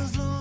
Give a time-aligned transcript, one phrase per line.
[0.00, 0.39] as long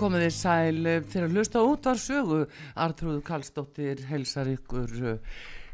[0.00, 2.36] Komið þið sæl fyrir að hlusta út var sögu
[2.80, 4.94] Artrúðu Karlsdóttir helsar ykkur.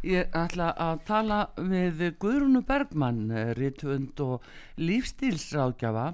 [0.03, 4.43] Ég ætla að tala við Guðrúnu Bergmann rítvönd og
[4.83, 6.09] lífstílsráðgjafa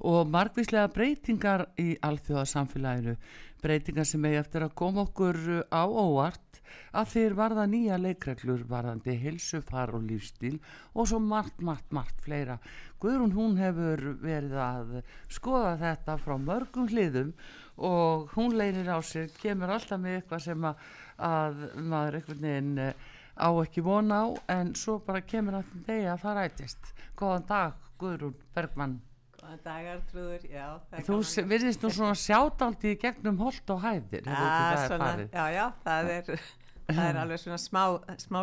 [0.00, 3.16] og margvíslega breytingar í alþjóðasamfélaginu
[3.62, 5.38] breytingar sem eigi eftir að koma okkur
[5.72, 6.60] á óvart
[6.96, 10.58] að þeir varða nýja leikreglur varðandi helsufar og lífstíl
[10.94, 12.58] og svo margt, margt, margt fleira.
[13.00, 14.92] Guðrún hún hefur verið að
[15.32, 17.32] skoða þetta frá mörgum hliðum
[17.76, 20.86] og hún leinir á sig, kemur alltaf með eitthvað sem að,
[21.30, 22.94] að maður einhvern veginn eh,
[23.36, 26.94] á ekki vona á en svo bara kemur að degi að það rætist.
[27.16, 29.00] Góðan dag Guðrún Bergmann.
[29.46, 30.64] Góðan dagar, trúður, já.
[31.06, 34.26] Þú virðist nú svona sjátáldi í gegnum holt og hæðir.
[34.26, 36.30] Já, er svona, já, já, það er,
[36.88, 37.82] það er alveg svona smá,
[38.24, 38.40] smá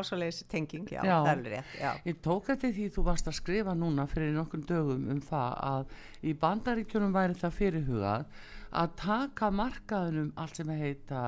[0.47, 1.17] tenging, já, Já.
[1.17, 1.91] það er alveg rétt, já.
[2.07, 5.93] Ég tók eftir því þú varst að skrifa núna fyrir nokkur dögum um það að
[6.23, 8.25] í bandaríkjunum væri það fyrirhugað
[8.73, 11.25] að taka markaðunum allt sem heita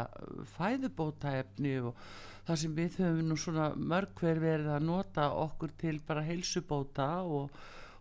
[0.56, 2.00] fæðubótaefni og
[2.48, 7.10] það sem við höfum nú svona mörg hver verið að nota okkur til bara heilsubóta
[7.28, 7.52] og,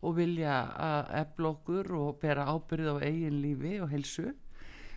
[0.04, 4.32] og vilja að efla okkur og bera ábyrð á eigin lífi og heilsu.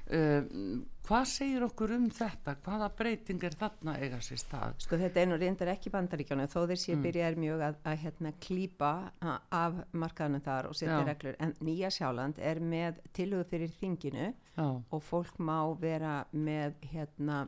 [0.08, 2.54] Um, hvað segir okkur um þetta?
[2.64, 4.78] Hvaða breyting er þarna eiga sér stað?
[4.86, 7.02] Sko þetta nú reyndar ekki bandaríkjónu, þó þeir sé Mm.
[7.04, 11.92] byrjaðir mjög að, að hérna klípa a- af markaðanum þar og setja reglur, en Nýja
[11.92, 17.48] Sjáland er með tilhugu fyrir þinginu Já, og fólk má vera með hérna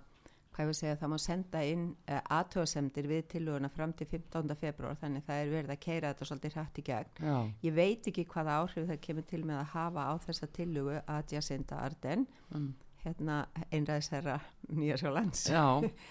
[0.60, 4.50] hvað ég vil segja, það má senda inn uh, aðtöðasemdir við tillöguna fram til 15.
[4.60, 7.14] februar, þannig það er verið að keira þetta svolítið hrætt í gegn.
[7.24, 10.98] já, Ég veit ekki hvaða áhrif það kemur til með að hafa á þessa tillögu
[11.06, 12.68] að Jacinda Arden mm,
[13.06, 13.38] hérna
[13.72, 14.36] einræðisherra
[14.76, 15.64] Nýjarsjólands já,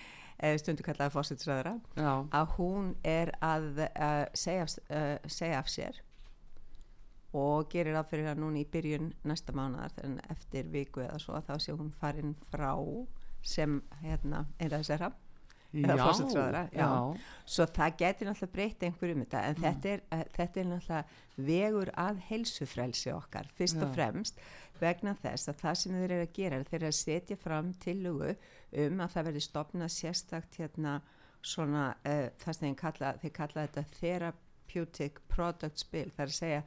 [0.64, 6.00] stundu kallaði fósitsræðra já, að hún er að uh, segja, af- uh, segja af sér
[7.36, 11.36] og gerir að fyrir að núna í byrjun næsta mánuðar en eftir viku eða svo
[11.44, 12.70] þá sé hún farin frá
[13.48, 15.12] sem hérna einræðisherra
[15.68, 16.86] Eða forsætisráðherra, já.
[17.44, 21.44] svo það getur náttúrulega breytt einhverju um þetta en þetta, er, uh, þetta er náttúrulega
[21.50, 23.94] vegur að heilsufrelsi okkar fyrst og Já.
[23.98, 24.40] fremst
[24.80, 27.70] vegna þess að það sem þeir eru að gera er þeir eru að setja fram
[27.84, 28.32] tillögu
[28.86, 30.98] um að það verði stopnað sérstakt hérna
[31.44, 36.38] svona uh, það sem þeir kalla, þeir kalla þetta therapeutic products bill það er að
[36.40, 36.62] segja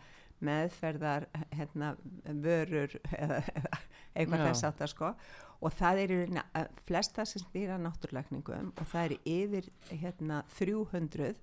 [0.45, 1.95] meðferðar hérna
[2.45, 3.81] vörur eða, eða
[4.13, 5.15] eitthvað þess að það sko
[5.61, 6.13] og það er
[6.57, 11.35] að flesta sem stýra náttúrlækningum og það er yfir hérna 300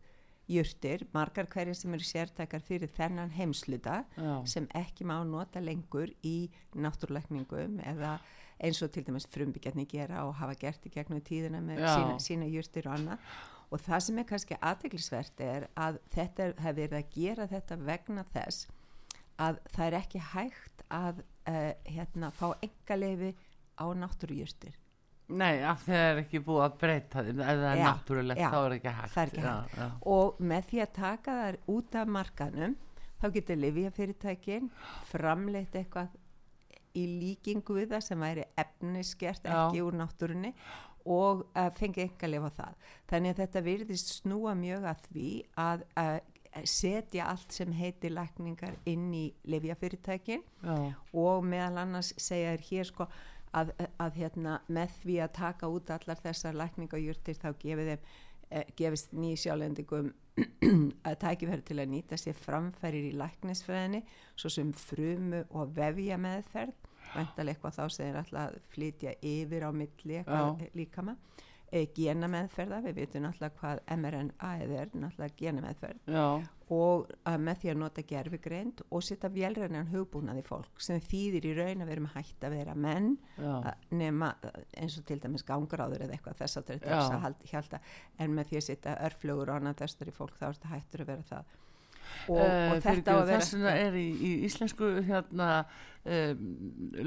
[0.48, 4.32] jurtir, margar hverjir sem eru sértækar fyrir þennan heimsluta Já.
[4.48, 8.16] sem ekki má nota lengur í náttúrlækningum eða
[8.58, 11.92] eins og til dæmis frumbyggjarni gera og hafa gert í gegnum tíðina með Já.
[11.92, 13.30] sína, sína jurtir og annað
[13.68, 18.24] og það sem er kannski aðteglisvert er að þetta hefur verið að gera þetta vegna
[18.32, 18.68] þess
[19.38, 23.34] að það er ekki hægt að uh, hérna, fá engaleifi
[23.78, 24.76] á náttúrujurtir
[25.28, 28.40] Nei, af því það er ekki búið að breyta þeim, ef það er Já, náttúrulegt
[28.40, 29.16] já, þá er ekki hægt.
[29.16, 29.74] er ekki já, hægt.
[29.76, 32.76] Já, og með því að taka þær út af markanum
[33.18, 34.70] þá getur livjafyrirtækin
[35.10, 36.16] framleitt eitthvað
[36.96, 39.56] í líkingu við það sem væri efniskert Já.
[39.66, 40.54] ekki úr náttúrunni
[41.08, 45.84] og uh, fengi enga á það þannig að þetta virðist snúa mjög að því að
[46.00, 46.18] uh,
[46.64, 52.88] setja allt sem heitir lækningar inn í livjafyrirtækin já, og meðal annars segja þér hér
[52.88, 53.06] sko
[53.58, 58.08] að, að hérna, með því að taka út allar þessar lækningajurtir þá gefið þeim
[58.50, 60.12] eh, gefist nýsjálendingum
[61.08, 64.04] að tækifæri til að nýta sér framfærir í læknisfræðinni
[64.38, 66.76] svo sem frumu og vefja meðferð.
[67.08, 71.14] Vantalega eitthvað þá sem er alltaf að flytja yfir á milli eitthvað líkama.
[71.16, 71.47] e,
[71.96, 76.24] gena meðferða, við vitum náttúrulega hvað mRNA er, náttúrulega gena meðferð já,
[76.74, 81.48] og að með því að nota gerfigreind og setja vélrænan hugbúnað í fólk sem þýðir
[81.48, 83.70] í raun að við erum hægt að vera menn að
[84.00, 84.32] nema
[84.76, 87.80] eins og til dæmis gangráður eða eitthvað þess að þetta að halda,
[88.18, 91.04] en með því að setja örflugur og annað þessar í fólk þá er þetta hættur
[91.04, 91.56] að vera það
[92.28, 95.48] og, Eh, og þetta á að vera þess vegna er í, í íslensku hérna
[96.08, 96.42] um,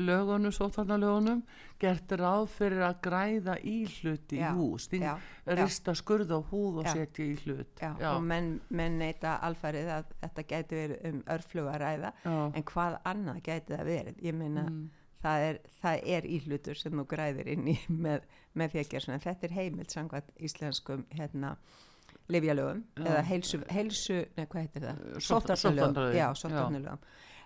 [0.07, 1.42] lögunum, sótarnalögunum
[1.81, 5.15] gert ráð fyrir að græða í hluti í Já, hús já,
[5.45, 5.56] já.
[5.57, 6.94] rista skurð á húð og Já.
[6.94, 11.74] setja í hlut Já, og menn, menn neita alfarið að þetta gæti verið um örfluga
[11.75, 12.36] að ræða Já.
[12.56, 14.89] en hvað annað gæti það verið ég meina Mm.
[15.21, 18.24] það, er, það er íhlutur sem þú græðir inn í með,
[18.57, 21.56] með því að gera svona en þetta er heimild samkvæmt íslenskum hérna
[22.29, 25.01] livjalögum eða heilsu, heilsu nei hvað heitir það?
[25.18, 25.57] Sótt- Sóttvarnalögum.
[25.57, 27.00] sóttvarnalögum, Já, sóttvarnalögum.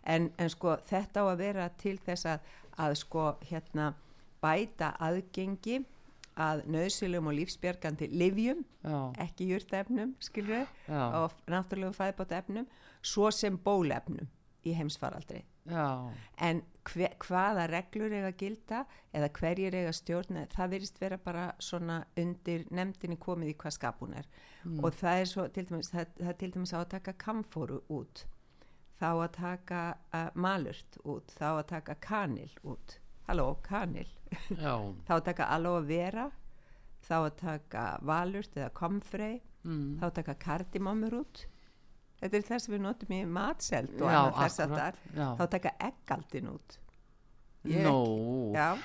[0.06, 2.40] En, en sko þetta á að vera til þess að,
[2.78, 3.94] að sko hérna
[4.44, 5.80] bæta aðgengi
[6.38, 8.66] að nöðsilum og lífsbjörgandi livjum
[9.24, 11.02] ekki jurtefnum, skilur Já.
[11.24, 12.68] og náttúrulega fæðbóta efnum
[13.02, 14.28] svo sem bólefnum
[14.66, 15.44] í heimsfaraldri.
[15.66, 18.84] Já, en hve, hvaða reglur eiga gilda
[19.14, 23.74] eða hverjir eiga að stjórna það virðist vera bara svona undir nefndinni komið í hvað
[23.80, 24.28] skapun er
[24.66, 27.82] og það er svo til dæmis það, það er til dæmis á að taka kamfóru
[27.94, 28.26] út
[29.00, 29.82] þá að taka
[30.16, 33.00] uh, malurt út, þá að taka kanil út.
[33.26, 34.08] Halló, kanil.
[35.08, 36.28] Þá að taka aloe vera
[37.06, 39.98] þá að taka valurt eða komfrey mm.
[40.00, 41.44] þá að taka kardimómur út.
[42.22, 45.26] Þetta er það sem við notum í matselt og annað þess að já.
[45.26, 46.78] þá að taka eggaldin út
[47.66, 47.96] Nó,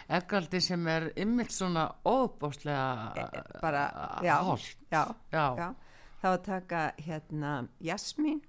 [0.09, 3.85] eggaldi sem er ymmit svona óbáslega E- bara,
[4.25, 5.47] já, holt já, Já.
[5.59, 5.75] já.
[6.23, 8.41] þá að taka hérna jasmín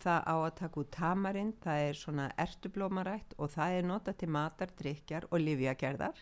[0.00, 4.28] það á að taka út tamarind það er svona ertublómarætt og það er nota til
[4.28, 6.16] matar, drikjar og livjagerðar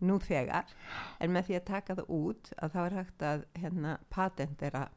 [0.00, 0.64] nú þegar
[1.20, 4.88] en með því að taka það út að þá er hægt að hérna, patentera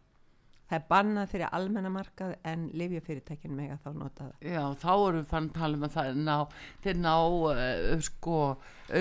[0.68, 5.28] það er bannað fyrir almennamarkað en livjafyrirtækin mega þá nota það já, þá erum við
[5.32, 6.38] fann að tala um að það er ná,
[6.84, 8.40] þeir ná uh, sko,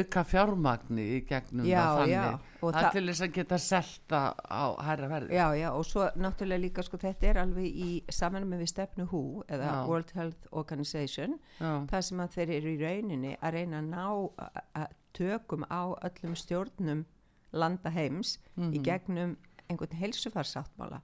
[0.01, 3.59] auka fjármagni í gegnum Já, það já, þannig og það er til þess að geta
[3.67, 7.91] selta á hærra verði Já, já, og svo náttúrulega líka sko þetta er alveg í
[8.11, 9.81] samanum við stefnu HÚ eða Já.
[9.91, 11.73] World Health Organization Já.
[11.91, 14.07] það sem að þeir eru í rauninni að reyna að ná
[14.83, 17.05] að tökum á öllum stjórnum
[17.57, 18.73] landa heims Mhm.
[18.75, 19.37] í gegnum
[19.71, 21.01] einhvern heilsufarsáttmála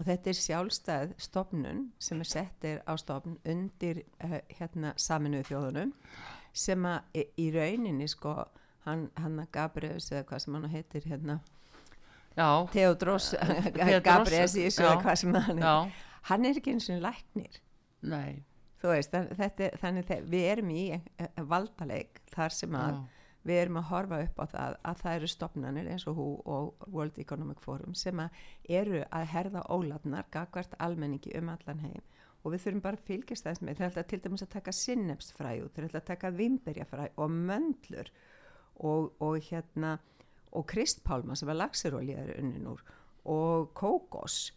[0.00, 5.94] og þetta er sjálfstæð stofnun sem er settir á stofn undir uh, hérna saminuðu þjóðunum
[6.56, 8.34] sem að í, rauninni sko
[8.86, 11.40] hann, hann Gabriels eða hvað sem hann heitir hérna
[12.72, 13.34] Theodros,
[14.06, 15.74] Gabriesis eða hvað sem hann já,
[16.30, 17.58] hann er ekki eins og læknir.
[18.06, 18.44] Nei.
[18.80, 23.00] Þú veist, þetta, þannig að við erum í eh, valdaleik þar sem að Já.
[23.46, 26.88] Við erum að horfa upp á það að það eru stopnarnir eins og hú og
[26.92, 28.40] World Economic Forum sem að
[28.80, 32.02] eru að herða ólafnar gagvart almenningi um allan heim.
[32.44, 33.78] Og við þurfum bara að fylgjast þess með.
[33.78, 38.12] Þeir ætla til dæmis að taka sinnepsfræ út þeir ætla að taka vimberjafræ og möndlur
[38.80, 39.98] og, og hérna
[40.56, 42.80] og kristpálma sem að laxirólja er unnin úr
[43.30, 44.50] og kókos.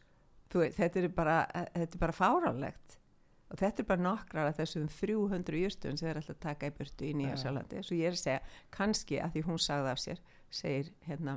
[0.51, 1.37] Þú þetta er bara,
[1.99, 2.99] bara fáránlegt
[3.53, 7.05] og þetta er bara nokkrar af þessum 300 júrstun sem þeir að taka í burtu
[7.05, 7.83] í Nýja Sjálandi.
[7.85, 8.39] Svo ég er að segja,
[8.73, 11.35] kannski að því hún sagði af sér, segir hérna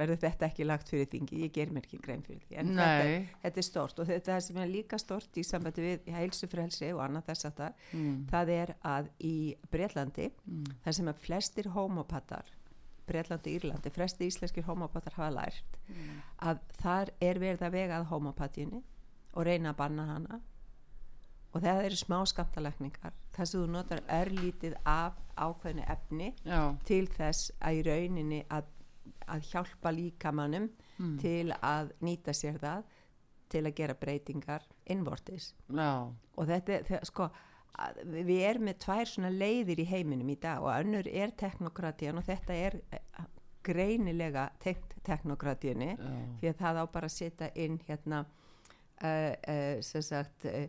[0.00, 2.54] verður þetta ekki lagt fyrir þingi ég ger mér ekki grein fyrir því.
[2.62, 6.06] En þetta, þetta er stort og þetta er sem er líka stort í sambandi við
[6.14, 8.14] heilsufrelsi og annað þess að það Mm.
[8.30, 9.34] það er að í
[9.70, 10.30] Breitlandi
[10.84, 12.46] þar sem að flestir homopatar
[13.10, 15.76] Breitlandi og Írlandi, flestir íslenskir homopatar hafa lært
[16.38, 18.82] að þar er verið að vega að homopatíunni
[19.34, 20.40] og reyna að banna hana
[21.54, 27.06] og það eru smá skamtalækningar þar sem þú notar örlítið af ákveðinu efni já, til
[27.10, 28.68] þess að í rauninni að,
[29.26, 31.14] að hjálpa líkamannum Mm.
[31.16, 32.82] til að nýta sér það
[33.48, 35.54] til að gera breytingar innvortis.
[35.72, 37.28] Já, og þetta er, þegar, sko
[37.80, 42.20] að við erum með tvær svona leiðir í heiminum í dag og önnur er teknokratían
[42.20, 43.24] og þetta er eh,
[43.64, 45.94] greinilega tengt teknokratíunni
[46.42, 50.66] því að það á bara að setja inn hérna uh, uh, sem sagt uh,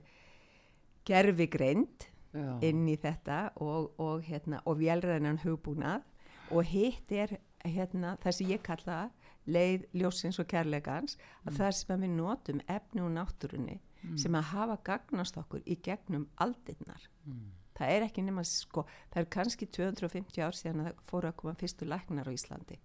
[1.08, 2.08] gerfigreind
[2.63, 6.05] inn í þetta og, og, hérna, og vélræðinan hugbúnað.
[6.51, 9.00] Og hitt er hérna, það sem ég kalla
[9.50, 13.79] leið ljósins og kærleikans að það sem við notum efni og náttúrunni
[14.17, 17.03] sem að hafa gagnast okkur í gegnum aldirnar.
[17.77, 21.38] Það er ekki nema sko, það er kannski 250 ár síðan að það fóru að
[21.38, 22.77] koma fyrstu læknar á Íslandi.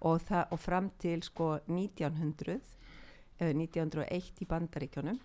[0.00, 2.60] Og, það, og fram til sko 1900
[3.38, 5.18] eða 1901 í bandaríkjónum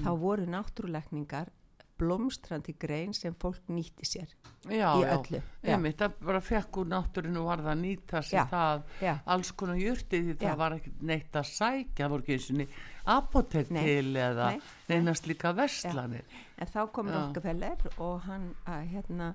[0.00, 1.52] þá voru náttúruleikningar
[1.98, 4.30] blómstrandi grein sem fólk nýtti sér
[4.66, 5.40] já, í öllu.
[5.62, 9.12] Já, Einmitt, það bara fekk úr náttúrinu og varð að nýta sér Já, það já.
[9.34, 12.82] alls konar jurti því það var ekki neitt að sækja voru ekki eins og niður
[13.14, 14.60] apotek Nei, til eða nei,
[14.90, 16.26] neynast líka verslanir.
[16.58, 17.16] En þá kom Já.
[17.20, 19.34] Rockefeller og hann að, hérna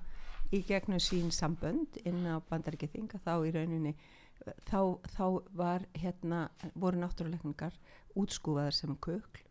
[0.52, 3.94] í gegnum sín sambönd inn á bandaríkithing þá í rauninni
[4.68, 5.24] þá, þá
[5.56, 7.76] var hérna voru náttúruleikningar
[8.18, 9.46] útskúfaðar sem kukl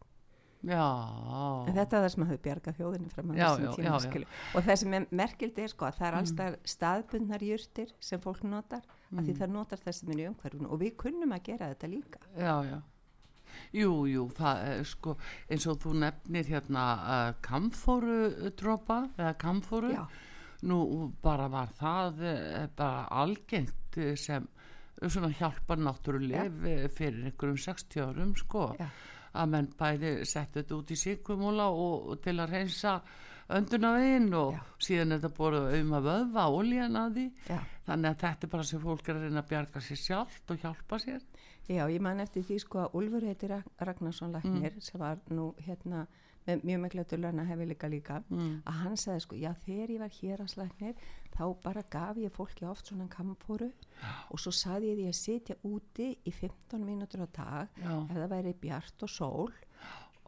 [0.59, 0.85] já,
[1.69, 4.23] en þetta er það sem hafði bjargað þjóðinni fram að þessum tíma
[4.59, 8.43] og það sem er merkild er sko að það er allstað staðbundnar jurtir sem fólk
[8.43, 11.69] notar af því það notar það sem er í umhverfunu og við kunnum að gera
[11.71, 12.23] þetta líka.
[12.35, 12.79] Já, já.
[13.73, 15.15] Jú, jú, það er sko
[15.49, 19.93] eins og þú nefnir hérna uh, kamfóru dropa eða kamfóru.
[20.69, 20.79] Nú
[21.23, 24.47] bara var það uh, bara algengt eh, sem
[24.99, 28.73] svona hjálpar náttúruleg fyrir einhverjum 60 árum sko.
[28.79, 28.89] Já.
[29.33, 33.01] Að menn bæði settu þetta út í síkumúla og, og til að reynsa
[33.49, 34.61] öndunavinn og Já.
[34.85, 37.59] síðan er þetta borðið um að vöðva ólíjan að því Já.
[37.87, 40.63] þannig að þetta er bara sem fólk er að reyna að bjarga sér sjálft og
[40.65, 41.21] hjálpa sér
[41.69, 46.07] Já, ég man eftir því sko að Úlfur heitir Ragnarsson Læknir sem var nú hérna
[46.47, 48.61] með mjög mikla dölana hefileika líka Mm.
[48.65, 50.95] að hann sagði sko, já þegar ég var hér að slæknir
[51.39, 53.69] þá bara gaf ég fólki oft svona kampóru
[54.29, 57.93] og svo saði ég því að sitja úti í 15 mínútur á dag Já.
[58.03, 59.53] ef það væri bjart og sól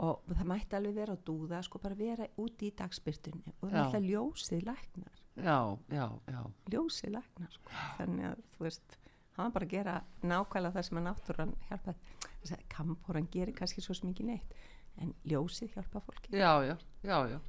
[0.02, 3.76] og það mætti alveg vera að dúða sko bara vera úti í dagspyrtunni og það
[3.76, 5.20] er alltaf ljósið læknar.
[5.36, 5.58] Já,
[5.94, 6.42] já, já.
[6.74, 7.76] Ljósið læknar sko.
[8.00, 8.98] þannig að þú veist
[9.36, 9.96] hann var bara að gera
[10.28, 11.94] nákvæmlega það sem að náttúran hjálpa
[12.42, 14.56] þess að kampóran gerir kannski svo smikið neitt
[15.02, 16.34] en ljósið hjálpa fólki.
[16.36, 16.76] Já, já,
[17.06, 17.40] já, já.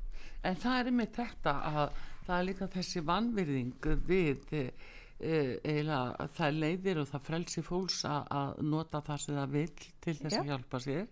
[0.46, 4.64] En það er með þetta að það er líka þessi vanvirðing við e,
[5.22, 10.28] eiginlega það leiðir og það frelsi fólks að, nota það sem það vil til þess
[10.32, 10.50] að Já.
[10.50, 11.08] hjálpa sér.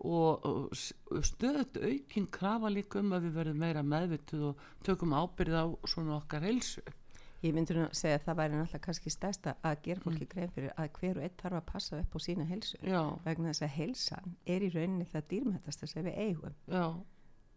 [0.00, 0.46] Og,
[1.28, 6.16] stöðut aukin krafa líka um að við verðum meira meðvituð og tökum ábyrð á svona
[6.16, 6.84] okkar heilsu.
[7.40, 10.50] Ég myndi nú að segja að það væri náttúrulega kannski stærsta að gera fólki grein
[10.52, 12.80] fyrir að hver og einn þarf að passa upp á sína heilsu.
[12.84, 16.58] Já, vegna þess að heilsan er í rauninni það dýrmættasta sem við eigum.
[16.68, 16.84] Já,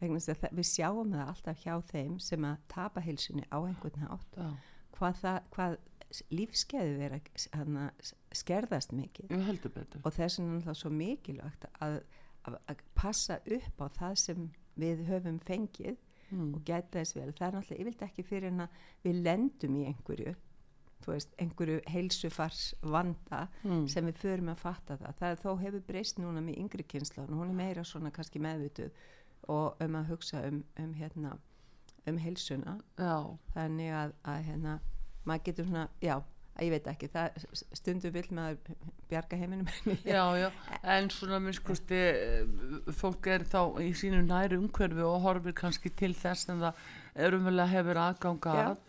[0.03, 4.51] að við sjáum það alltaf hjá þeim sem að tapa heilsunni á einhvern hátt já
[4.98, 5.75] hvað, það, hvað
[6.33, 7.19] lífskeiði vera
[7.57, 7.88] hana,
[8.36, 9.45] skerðast mikið ég
[10.03, 12.00] og þess er náttúrulega svo mikilvægt að,
[12.45, 14.48] að, að passa upp á það sem
[14.79, 15.98] við höfum fengið
[16.29, 16.50] mm.
[16.53, 17.29] og gæta þess vel.
[17.33, 20.36] Það er náttúrulega yfirleitt ekki fyrir en að við lendum í einhverju
[21.03, 23.88] veist, einhverju heilsufars vanda Mm.
[23.91, 25.17] sem við förum að fatta það.
[25.19, 28.39] Það er þó hefur breyst núna með yngri kynsla og hún er meira svona kannski
[28.39, 28.93] meðvituð
[29.51, 31.38] og um að hugsa um, um hérna
[32.09, 32.77] um heilsuna.
[33.00, 33.15] Já,
[33.55, 34.77] þannig að, að hérna
[35.23, 36.15] maður getur svona, já,
[36.59, 37.45] ég veit ekki það
[37.79, 38.73] stundum vil maður
[39.09, 39.69] bjarga heiminum.
[40.15, 40.50] Já, já,
[40.95, 42.01] en svona minnskosti
[43.00, 46.83] fólk er þá í sínu næri umhverfi og horfir kannski til þess en það
[47.15, 47.71] er umvel að.
[47.73, 48.81] Hefur aðganga að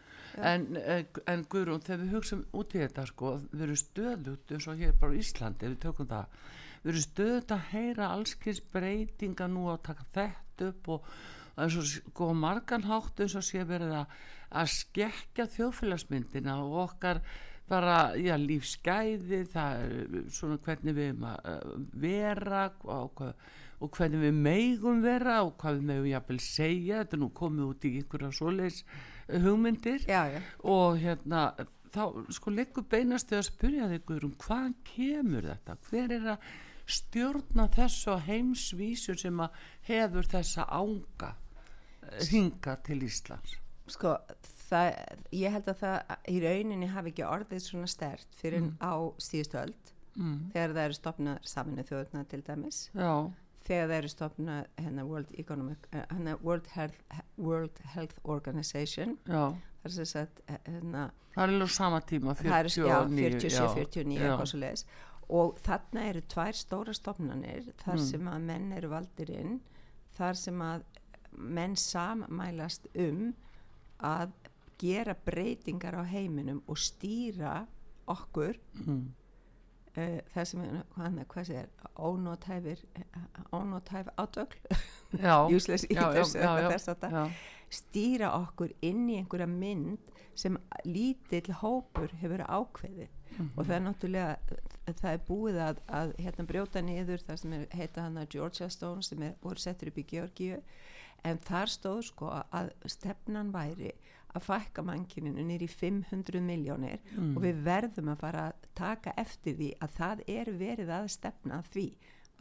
[0.42, 4.66] En, eh, en Guðrún, þegar við hugsaum út í þetta sko, við erum stöðut eins
[4.70, 6.40] og hér bara Íslandi, við tökum það
[6.84, 11.08] við erum stöðut að heyra allskins breytinga nú að taka þetta upp og
[11.56, 14.14] eins og sko á margan hátt eins og sé verið að,
[14.60, 17.20] að skekja þjóðfélagsmyndina og okkar
[17.70, 23.46] bara, já, lífsgæði það er svona hvernig við erum að eh, vera og, hvað-
[23.84, 26.98] og hvernig við megum vera og hvað við megum jafnvel segja.
[27.02, 30.04] Þetta er nú komið út í einhverja svoleiðis eh, hugmyndir.
[30.10, 30.42] Já, já.
[30.74, 31.46] og hérna
[31.94, 32.04] þá
[32.36, 35.76] sko leggur beinast þau að spyrja þig Guðrún, hvaðan kemur þetta?
[35.88, 36.48] Hver er að
[36.86, 41.34] stjórna þessu heimsvísu sem að hefur þessa ánga
[42.30, 43.56] hinga til Íslands?
[43.90, 44.14] Sko,
[44.68, 44.90] það,
[45.36, 48.76] ég held að það í rauninni hafi ekki orðið svona stert fyrir mm.
[48.80, 50.38] á síðustu öld mm.
[50.54, 53.12] þegar það eru stopnað saminu þjóðuna til dæmis já,
[53.68, 59.18] þegar það eru stopnað hérna, World, Economic, uh, hérna, World, Health, World Health Organization.
[59.28, 59.52] Já.
[59.84, 63.40] Það er sem sagt eh, hérna, það er alveg sama tíma það er, já, 49
[63.42, 64.84] 47, 49 já, eitthvað svo leiðis
[65.28, 68.04] og þarna eru tvær stóra stofnanir þar Mm.
[68.10, 69.60] sem að menn eru valdir inn
[70.14, 70.82] þar sem að
[71.36, 73.34] menn sammælast um
[74.00, 74.32] að
[74.78, 77.66] gera breytingar á heiminum og stýra
[78.06, 78.58] okkur.
[78.84, 79.14] Mm.
[79.96, 82.84] uh, það sem er, hvað, hvað sé er ónótæfir
[83.52, 84.58] ónótæf átögl
[85.22, 86.34] já, useless eaters
[87.70, 93.20] stýra okkur inn í einhverja mynd sem lítill hópur hefur ákveðið.
[93.56, 94.58] Og það er náttúrulega
[95.00, 99.02] það er búið að, að hérna brjóta niður það sem er heita hana Georgia Stone
[99.02, 100.60] sem er, voru settur upp í Georgíu.
[101.24, 103.94] En þar stóð sko að stefnan væri
[104.34, 107.02] að fækka mannkininu nýri 500 miljónir
[107.36, 111.60] og við verðum að fara að taka eftir því að það er verið að stefna
[111.60, 111.86] að því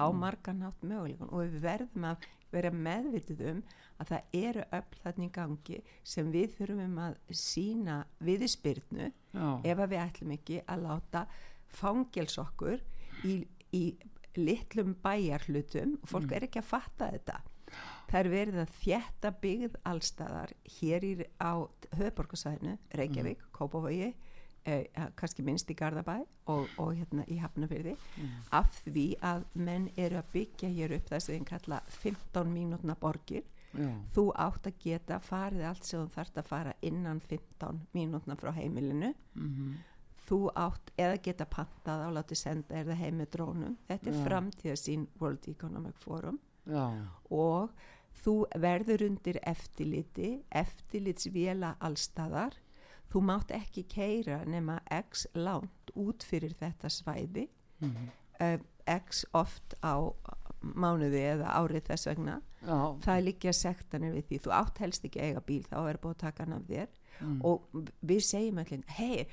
[0.01, 3.61] á margarnátt möguleikun og við verðum að vera meðvitið um
[4.01, 5.79] að það eru öll þarna í gangi
[6.13, 9.09] sem við þurfum að sína viðspyrnu
[9.63, 11.25] ef að við ætlum ekki að láta
[11.73, 12.83] fangels okkur
[13.25, 13.39] í,
[13.73, 13.83] í
[14.37, 15.97] litlum bæjarhlutum.
[16.01, 17.39] Og fólk er ekki að fatta þetta.
[18.09, 21.53] Það er verið að þjætta byggð allstaðar hér í, á
[21.97, 23.53] höfuborgarsvæðinu, Reykjavík, mm.
[23.57, 24.11] Kópavogi
[24.65, 26.19] eh, kannski minnst í Garðabæ
[26.51, 27.95] og, og hérna í Hafnafyrði
[28.51, 32.95] af því að menn eru að byggja hér upp þess að þeim kalla 15 mínútna
[32.99, 33.43] borgir.
[33.73, 38.35] Já, þú átt að geta farið allt sem þú þarft að fara innan 15 mínútna
[38.37, 39.13] frá heimilinu.
[39.33, 39.71] Mhm,
[40.27, 43.77] þú átt eða geta pantað á láti senda er það heim með drónum.
[43.87, 44.23] Þetta er Já.
[44.27, 46.39] framtíðasín World Economic Forum.
[46.69, 46.85] Já,
[47.29, 47.73] og
[48.23, 52.53] þú verður undir eftirliti eftirlitsvela allstaðar
[53.13, 57.47] þú mátt ekki keira nema x langt út fyrir þetta svæði
[57.83, 58.09] mhm,
[58.41, 58.57] uh,
[58.89, 59.95] x oft á
[60.63, 62.33] mánuði eða árið þess vegna.
[62.63, 64.37] Já, það er líka sektanir við því.
[64.43, 66.93] Þú átt helst ekki að eiga bíl þá er búið að taka hann af þér.
[67.21, 67.39] Mm.
[67.45, 69.27] og við segjum allir hei,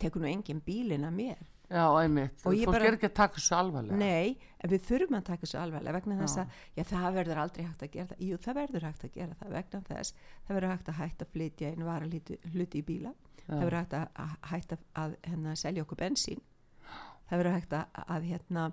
[0.00, 2.42] tekur nú engin bílinn að mér já, einmitt.
[2.44, 3.96] Og fólk bara- er ekki að taka svo alvarlega.
[3.96, 6.42] Nei, en við þurfum að taka þessu alveg vegna þess Já.
[6.42, 8.20] að já, það verður aldrei hægt að gera það.
[8.26, 10.14] Jú, það verður hægt að gera það vegna þess
[10.46, 13.14] það verður hægt að hægt að flytja inn vara hluti, í bíla.
[13.46, 16.40] Það verður hægt að hægt að, að hérna, selja okkur bensín.
[17.30, 18.72] Það verður hægt að, að hérna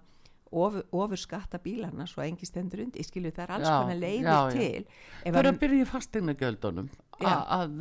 [0.51, 4.23] ofur, ofur skatta bílarna svo engi stendur undir, skilju það er alls Já, konar leiðir
[4.23, 4.51] já, já.
[4.51, 4.85] til
[5.25, 7.45] Ef það er að- byrja í fastegna gjöldunum Já.
[7.49, 7.79] að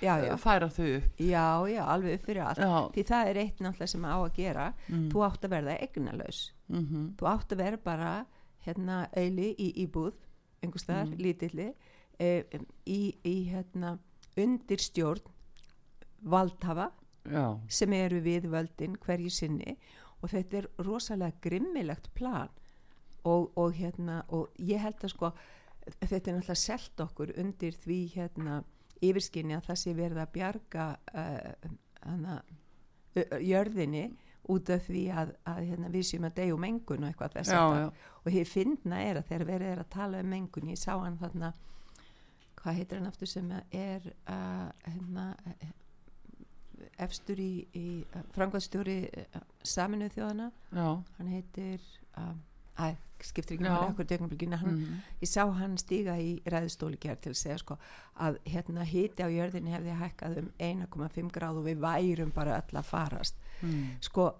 [0.00, 0.36] já, já.
[0.38, 2.58] færa þau upp Já, já, alveg upp fyrir allt.
[2.58, 2.90] Já.
[2.94, 4.74] Því það er eitt náttúrulega sem á að gera.
[4.88, 6.52] Þú átt að verða eignalaus.
[6.70, 8.26] mhm, Þú átt að vera bara
[8.64, 10.12] hérna auðli í íbúð,
[10.62, 11.18] einhvers staðar, Mm.
[11.18, 11.74] lítilli,
[12.20, 12.44] e,
[12.86, 13.98] í, í hérna
[14.36, 15.20] undir stjórn
[16.22, 16.90] valdhafa
[17.24, 22.50] já, sem eru við völdin hverju sinni og þetta er rosalega grimmilegt plan.
[23.24, 25.28] Og, og hérna og ég held að sko
[26.02, 28.62] þetta er náttúrulega selt okkur undir því hérna
[29.02, 31.70] yfirskinni að það sé verið að bjarga uh,
[32.02, 32.36] hana,
[33.42, 34.04] jörðinni
[34.50, 37.54] út af því að, að hérna, við séum að deyja um mengun og eitthvað þess
[37.54, 37.84] að
[38.22, 41.18] og hér fyndna er að þegar verið er að tala um mengun ég sá hann
[41.20, 41.52] þarna
[42.58, 45.26] hvað heitir hann aftur sem er uh, hérna
[47.02, 51.84] efstur í, í uh, framkvæmstjóri uh, saminuð þjóðana já, hann heitir
[52.18, 52.34] uh,
[52.78, 57.20] æ, skiptir ekki náttúrulega ekkur dögnablikina hann, mhm, ég sá hann stíga í ræðustóli gerð
[57.26, 57.76] til að segja sko
[58.26, 62.80] að hérna hiti á jörðinni hefði hækkað um 1,5 gráð og við værum bara öll
[62.80, 63.38] að farast.
[63.60, 64.32] Mhm, sko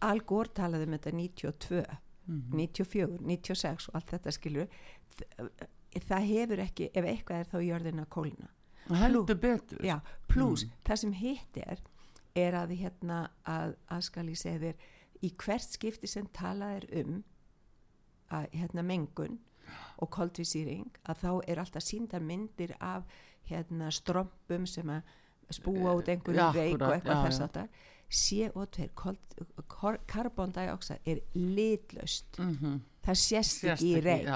[0.00, 2.56] Al Gore talaði um þetta 92 mhm.
[2.56, 4.72] 94, 96 og allt þetta skilur
[5.98, 8.50] það hefur ekki, ef eitthvað er þá jörðin að kólna
[8.98, 9.84] heldur betur.
[9.84, 11.82] Já, pluss það sem hitt er
[12.38, 14.76] er að hérna að, að skal ég segja þér
[15.26, 17.16] í hvert skipti sem talað er um
[18.30, 19.40] að hérna mengun
[20.00, 23.02] og koldvísýring að þá er alltaf síndar myndir af
[23.50, 25.02] hérna strompum sem að
[25.50, 27.68] spúa út einhverju Já, reik og eitthvað já, þess að það
[28.10, 28.88] CO2
[30.10, 32.38] karbondioxid er litlaust.
[32.38, 32.80] Mhm.
[33.06, 34.28] það sést ekki í reik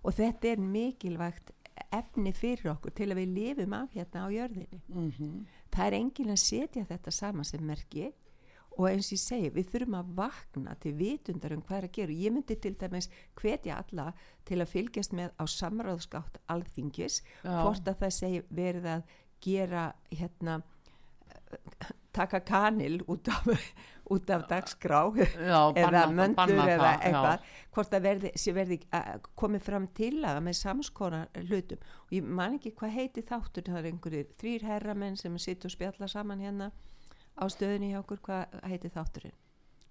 [0.00, 1.50] og þetta er mikilvægt
[1.92, 5.46] efni fyrir okkur til að við lifum af hérna á jörðinni Mhm.
[5.72, 8.12] það er enginn að setja þetta saman sem merki
[8.78, 11.92] og eins og ég segi, við þurfum að vakna til vitundar um hvað er að
[11.92, 14.12] gera ég myndi til dæmis hvetja alla
[14.46, 17.62] til að fylgjast með á samráðskátt alþingis, Já.
[17.62, 19.02] hvort að það segi verið að
[19.40, 20.62] gera hérna
[22.12, 23.46] taka kanil út af,
[24.10, 25.00] út af dagskrá
[25.50, 27.02] Já, eða möndur banna eða það, já.
[27.08, 31.84] eitthvað hvort það verði, verði uh, komið fram til að með samskonar hlutum.
[32.08, 35.74] Og ég man ekki hvað heiti þáttur það er einhverjir þrýr herramenn sem sitt og
[35.74, 36.72] spjalla saman hérna
[37.38, 39.38] á stöðunni hjá okkur, hvað heiti þátturinn?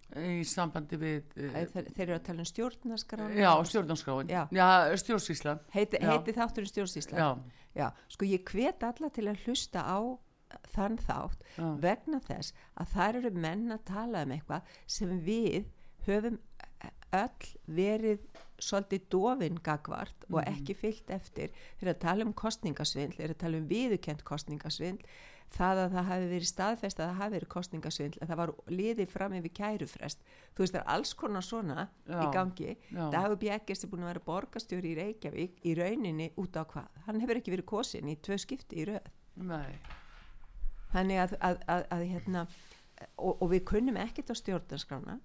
[0.09, 3.27] Í sambandi við uh, þeir, þeir eru að tala um stjórnarskrá.
[3.37, 4.41] Já, stjórnarskráin Já.
[4.51, 4.67] já
[5.03, 5.61] stjórnsýslan.
[5.75, 7.29] Heiti, heiti þátturinn stjórnsýsla já,
[7.77, 9.99] Já, sko ég hvet alla til að hlusta á
[10.73, 11.65] þann þátt Já.
[11.83, 15.67] vegna þess að þar eru menn að tala um eitthvað sem við
[16.07, 16.39] höfum
[17.15, 18.21] öll verið
[18.59, 21.53] svolítið dofin gagvart og ekki fyllt eftir.
[21.79, 25.05] Þeir að tala um kostningasvindl þeir að tala um viðukent kostningasvindl
[25.49, 29.13] það að það hafi verið staðfest að það hafi verið kostningasvindl að það var liðið
[29.13, 30.27] fram yfir kærufrest.
[30.53, 32.19] Þú veist það er alls konar svona Já.
[32.19, 32.75] í gangi.
[33.15, 37.01] Dagur Bjekkers er búin að vera borgarstjóri í Reykjavík í rauninni út á hvað?
[37.07, 39.09] Hann hefur ekki verið kosin í tvö skipti í röð.
[39.39, 39.79] Nei
[40.93, 42.45] þannig að, að, að, að hérna
[43.17, 45.19] og, og við kunnum ekkert á stjórnarskrána.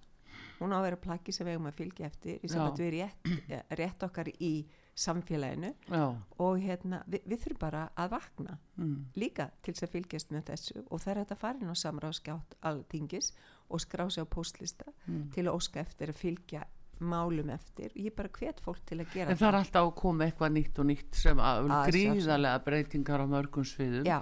[0.55, 2.71] Hún á að vera plaggi sem við eigum að fylgja eftir í samt Já.
[2.71, 4.53] að við rétt, eh, rétt okkar í
[4.95, 5.73] samfélaginu.
[5.91, 6.05] Já,
[6.39, 8.93] og hérna við, við þurfum bara að vakna mm.
[9.19, 10.85] líka til þess að fylgjast með þessu.
[10.87, 13.33] Og það er fara inn á samráðskjátt alþingis
[13.67, 15.29] og skrá sig á postlista Mm.
[15.35, 16.63] til að óska eftir að fylgja
[16.99, 17.91] málum eftir.
[17.99, 20.79] Ég bara hvet fólk til að gera en það er alltaf að koma eitthvað nýtt
[20.79, 24.07] og nýtt sem að gríðarlega breytingar á mörgum sviðum.
[24.07, 24.21] Já,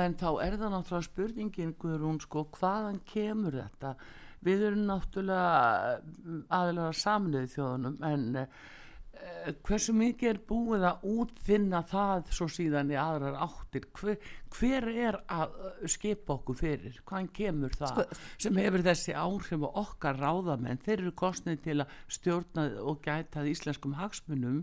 [0.00, 3.96] en þá er það náttúrulega spurningin Guðrún sko, hvaðan kemur þetta?
[4.44, 6.00] Við erum náttúrulega
[6.52, 12.98] aðlega saminuði þjóðunum en eh, hversu mikið er búið að útfinna það svo síðan í
[13.00, 13.86] aðrar áttir?
[13.96, 14.18] Hver,
[14.52, 19.64] hver er að eh, skipa okkur fyrir, hvaðan kemur það Sko- sem hefur þessi áhrif
[19.70, 24.60] og okkar ráðamenn, þeir eru kostnið til að stjórna og gæta íslenskum hagsmunum.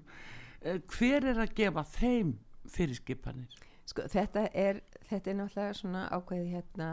[0.61, 2.37] Eh, hver er að gefa þeim
[2.69, 3.61] fyrirskipanir
[3.91, 6.91] sko þetta er þetta er náttúrulega svona ákveði hérna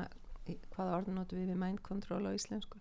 [0.75, 2.81] hvaða orð notum við við mind control á íslensku?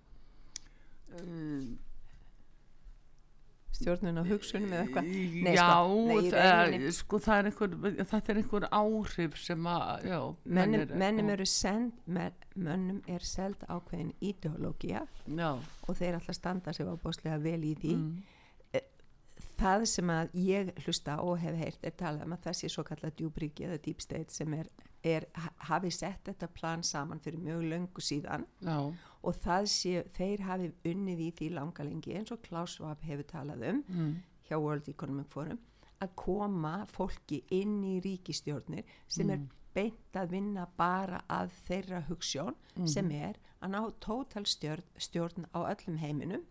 [3.78, 5.10] Stjórnun á hugsunum eða eitthvað?
[5.54, 10.20] já, sko, í það, sko, það er einhver, þetta er einhver áhrif sem að, já,
[10.58, 16.40] mennum, menn mennum eru send men, mönnum er seld ákveðin ideológia já, og þeir alltaf
[16.40, 17.94] standa sig ábúslega vel í því.
[18.00, 18.34] Mm,
[19.58, 23.16] það sem að ég hlusta og hef heyrt er talað um að þessi svo kallað
[23.20, 24.68] djúbríki eða deep state sem er,
[25.04, 28.46] er ha- hafi sett þetta plan saman fyrir mjög löngu síðan.
[28.62, 28.78] Já,
[29.24, 33.24] og það sé, þeir hafi unnið í því langa lengi eins og Klaus Schwab hefur
[33.32, 34.14] talað um mm,
[34.50, 35.60] hjá World Economic Forum
[36.02, 39.40] að koma fólki inn í ríkistjórnir sem er
[39.74, 42.56] beint að vinna bara að þeirra hugssjón
[42.88, 46.44] sem er að ná tótal stjórn, stjórn á öllum heiminum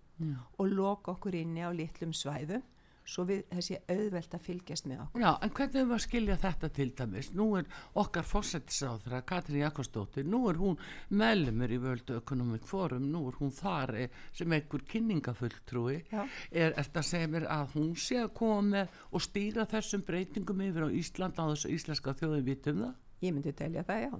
[0.58, 2.62] og loka okkur inni á litlum svæðum
[3.06, 5.22] svo við þessi auðvelt að fylgjast með okkur.
[5.22, 7.68] Já, en hvernig hefur að skilja þetta til dæmis, nú er
[8.02, 10.78] okkar fórsættisáþra, Katrín Jakobsdóttir nú er hún
[11.14, 13.94] meðlumur í World Economic Forum, nú er hún þar
[14.36, 19.66] sem einhver kynningafulltrúi er þetta að segja mér að hún sé að koma og stýra
[19.70, 22.96] þessum breytingum yfir á Ísland á þessu íslenska þjóðin vitum það?
[23.22, 24.14] Ég myndi telja það, já,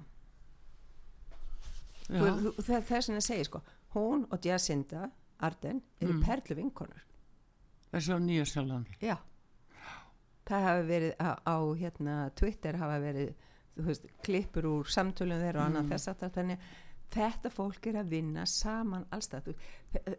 [2.07, 3.61] já, það, það er svona að segja sko.
[3.97, 5.09] Hún og Jacinda
[5.43, 6.23] Arden eru mm.
[6.25, 7.03] perlu vinkonur
[7.93, 9.17] þessi á Nýja Sjálflandi Já,
[10.47, 13.33] það hafa verið á, á hérna, Twitter hafa verið
[13.77, 16.75] veist, klippur úr samtölum þeirra og annað þess að þannig að
[17.13, 19.53] þetta fólk er að vinna saman allstað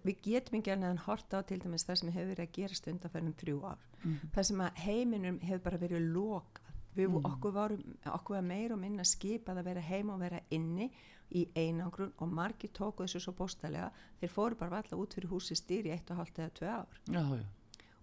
[0.07, 2.89] við getum ekki annað en horta á til dæmis það sem hefur verið að gerast
[2.93, 3.85] undanferðum þrjú ár.
[4.33, 6.65] Það sem að heiminum hefur bara verið lokað.
[6.99, 10.89] Við okkur, varum, okkur var meir og minna skipað að vera heima og vera inni
[11.37, 15.55] í einangrun og margir tóku þessu svo bóstalega þeir fóru bara alltaf út fyrir húsi
[15.55, 16.99] stýri eitt og hálft eða tvö ár.
[17.05, 17.45] Já, já,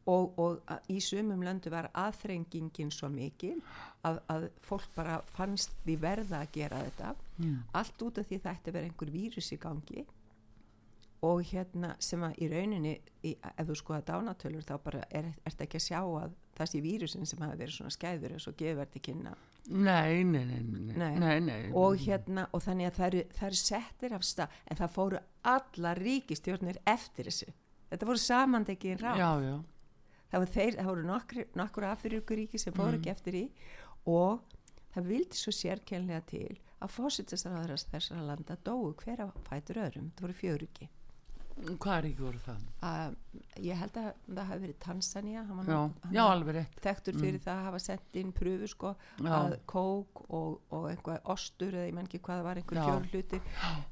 [0.08, 3.56] og, og að- í sumum löndu var aðþrengingin svo mikil
[4.06, 7.16] að, að fólk bara fannst því verða að gera þetta.
[7.74, 10.06] Allt út af því það ætti að vera einhver vírus í gangi.
[11.26, 12.92] Og hérna sem að í rauninni
[13.26, 16.82] í, ef þú skoða dánatölur þá bara er þetta ekki að sjá að það sé
[16.86, 19.34] vírusin sem hafi verið svona skæður og gefur kynna.
[19.68, 21.16] Nei, nei, nei, nei, Nei.
[21.18, 21.72] nei, nei.
[21.74, 25.22] og hérna og þannig að það eru, það eru settir af stað en það fóru
[25.56, 27.50] alla ríkistjórnir eftir þessu.
[27.90, 29.18] Þetta voru samandekin ráð.
[29.18, 29.56] Já, já,
[30.32, 33.46] það þeir, það voru nokkur, nokkur afturjökuríki sem fóru ekki eftir í
[34.06, 34.42] og
[34.96, 40.28] það vildi svo sérkjænlega til að fósittisraðar þessara landa dóu hver að fætur öðrum, það
[40.28, 40.90] voru fjörugi.
[41.56, 42.64] Hvað er ekki voru það?
[42.84, 43.14] að
[43.64, 46.74] ég held að það hafi verið Tanzania hann Já, hann já alveg rétt.
[46.84, 48.92] þekktur fyrir það að hafa sett inn pröfu sko,
[49.24, 52.84] að kók og, og einhvað ostur eða ég menn ekki hvað var einhver Já.
[52.90, 53.42] fjór hlutir.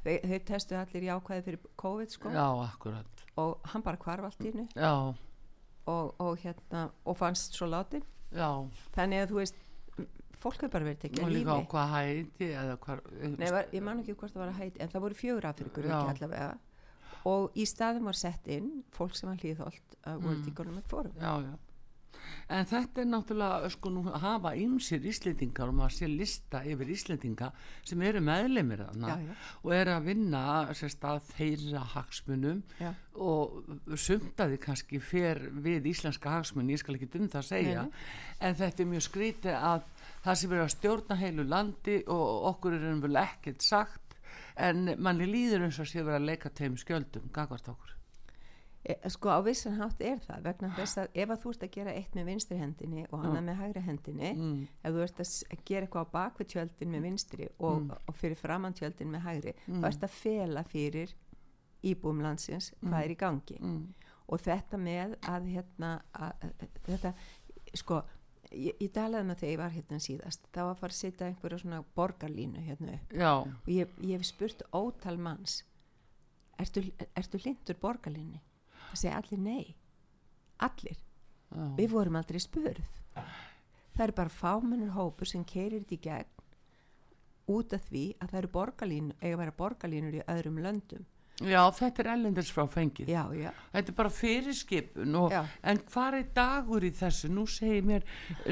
[0.04, 3.24] Þeir, þeir testuðu allir jákvæði fyrir COVID sko, Já, akkurat.
[3.40, 4.94] og hann bara hvarf allt í hennu Já,
[5.86, 8.50] og, og hérna og fannst svo látin já.
[8.96, 9.60] þannig að þú veist
[10.44, 13.04] fólk hefur bara verið tekið Og að líka á lífi hvað hæti eða hvað...
[13.40, 15.90] Nei, var, ég man ekki hvort það var að hæti en það voru fjögur Afrikur
[17.24, 20.26] og í staðum var sett inn fólk sem var hlýðholt að Mm.
[20.28, 21.54] World Economic Forum Já, já.
[22.54, 27.50] En þetta er náttúrulega, sko, nú hafa ýmsir Íslendingar og maður sé lista yfir Íslendinga
[27.88, 29.16] sem eru meðlemið þarna
[29.62, 30.44] og eru að vinna
[30.78, 32.92] sérst að þeirra hagsmunum Já.
[33.16, 38.06] og sumtaði kannski fer við íslenska hagsmun, ég skal ekki um það að segja, Nei,
[38.44, 39.90] en þetta er mjög skrítið að
[40.24, 44.18] það sem er að stjórna heilu landi og okkur er vel ekkert sagt
[44.60, 47.98] en manni líður eins og sé verið að leika teim skjöldum, gagvart okkur.
[48.84, 51.70] E, sko á vissan hátt er það vegna þess að ef að þú ert að
[51.72, 54.68] gera eitt með vinstri hendinni og annað með hægri hendinni Mm.
[54.84, 57.92] ef þú ert að gera eitthvað á bakvið tjöldin með vinstri og, Mm.
[58.08, 61.14] og fyrir framann tjöldin með hægri þá ert að fela fyrir
[61.84, 63.58] íbúum landsins hvað er í gangi.
[63.62, 63.94] Mm.
[64.28, 66.52] og þetta með að hérna að,
[66.88, 67.14] þetta
[67.76, 68.04] sko
[68.52, 71.60] ég, ég talaði með þegar ég var hérna síðast var að fara að setja einhverja
[71.60, 73.14] svona borgarlínu hérna upp.
[73.14, 75.64] Já, og ég, ég hef spurt ótal manns
[76.60, 76.84] ertu,
[77.16, 78.42] ertu lindur borgarlínni
[78.94, 79.76] það segja allir nei.
[80.64, 81.00] Allir,
[81.50, 81.64] já.
[81.80, 83.00] við vorum aldrei spurð.
[83.94, 86.32] Það er bara fámennur hópur sem keirir þetta í gegn
[87.54, 91.08] út af því að það eru borgarlínu eiga að vera borgarlínur í öðrum löndum
[91.44, 93.08] Já, þetta er ellendis frá fengið.
[93.12, 97.30] já, já, Þetta er bara fyrirskipun og, en hvað er dagur í þessu?
[97.34, 98.04] Nú segir mér,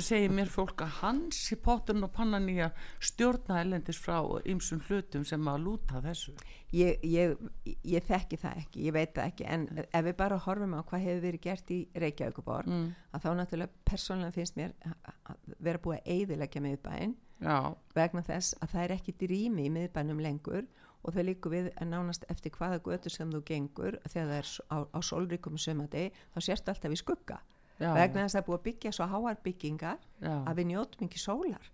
[0.01, 4.81] segir mér fólk að hans í potun og pannan í að stjórna ellendis frá ymsum
[4.89, 6.33] hlutum sem að lúta þessu.
[6.73, 7.35] ég, ég,
[7.83, 11.01] ég þekki það ekki, ég veit það ekki en ef við bara horfum á hvað
[11.03, 12.93] hefur verið gert í Reykjavíkuborg Mm.
[13.13, 17.15] að þá náttúrulega persónulega finnst mér að- vera búið að eyðileggja miðbæinn
[17.95, 21.89] vegna þess að það er ekki drými í miðbænum lengur og það líkur við að
[21.89, 26.39] nánast eftir hvaða götu sem þú gengur þegar það er á, á sólríkum sumadi þá
[26.45, 27.41] sérst alltaf í skugga.
[27.81, 30.67] Já, vegna þess að það er búið að byggja svo háar byggingar já, að við
[30.69, 31.71] njótum ekki sólar.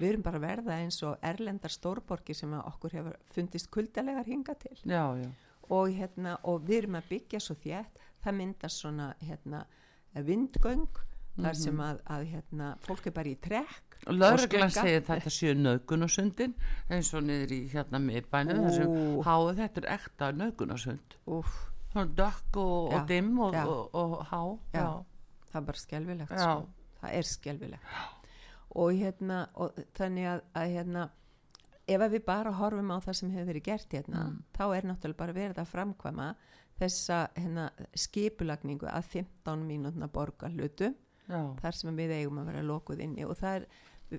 [0.00, 4.56] Við erum bara að verða eins og erlendar stórborgir sem okkur hefur fundist kuldalegar hinga
[4.58, 4.74] til.
[4.82, 5.30] Já, já,
[5.68, 9.64] og, hérna, og við erum að byggja svo þétt það myndast svona hérna,
[10.14, 11.02] vindgöng
[11.34, 14.68] þar sem að, að hérna, fólk er bara í trekk Skugga.
[14.70, 16.54] segir þetta séu nöðgunasundin
[16.90, 18.64] eins og niður í hérna miðbænum Ú.
[18.68, 21.16] þessum háið þetta er ekta nöðgunasund.
[21.26, 21.54] Úf,
[21.94, 23.64] Svona dökk og, Já, og dimm og, já.
[23.66, 24.40] og, og há.
[24.74, 25.04] Já.
[25.52, 26.38] það er bara skelfilegt Já.
[26.42, 26.68] sko.
[27.00, 27.82] það er skelfilegt
[28.74, 31.04] og hérna og þannig að, að hérna
[31.86, 34.38] ef við bara horfum á það sem hefur verið gert hérna, Mm.
[34.56, 36.28] þá er náttúrulega bara verið að framkvæma
[36.80, 40.88] þessa hérna, skipulagningu að 15 mínútna borga hlutu
[41.28, 43.66] já, þar sem við eigum að vera lokuð inni og það er,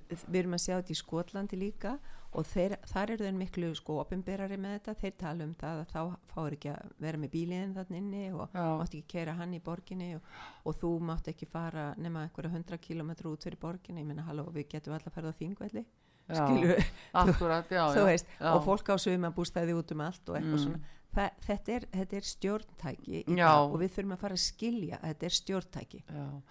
[0.08, 1.96] við, erum að sjá þetta í Skotlandi líka
[2.36, 5.92] og þeir, þar eru þeir miklu sko opinberari með þetta, þeir tala um það að
[5.92, 8.64] þá fáir ekki að vera með bíliðin þann inni og Já.
[8.64, 10.32] mátt ekki keira hann í borginni og,
[10.64, 14.48] og þú mátt ekki fara nema einhverja 100 km út fyrir borginni, ég meina halló
[14.52, 15.86] við getum alltaf að ferða á þingvelli
[16.28, 16.42] já.
[16.42, 18.04] skilur Akkurat, já, já.
[18.04, 20.64] veist, og fólk á suma bústæði út um allt og eitthvað Mm.
[20.66, 20.92] svona.
[21.16, 25.26] Þa, þetta, er, þetta er stjórntæki og við þurfum að fara að skilja að þetta
[25.30, 26.00] er stjórntæki.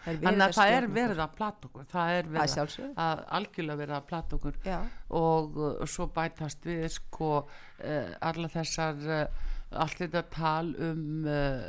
[0.05, 3.21] Þannig að að það er verið að plata okkur það er að verið að, að
[3.37, 4.57] algjörlega verið að plata okkur.
[4.65, 4.79] Já,
[5.21, 9.45] og uh, svo bætast við sko uh, alla þessar uh,
[9.85, 11.61] allt þetta tal um uh,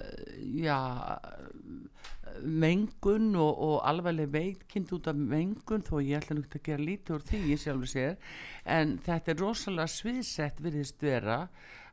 [0.57, 0.81] já
[2.43, 6.87] mengun og, og alveglega veikind út af mengun þó ég ætla nú ekki að gera
[6.91, 8.15] lítið úr því ég sjálfur sér
[8.77, 11.41] en þetta er rosalega sviðsett virðist vera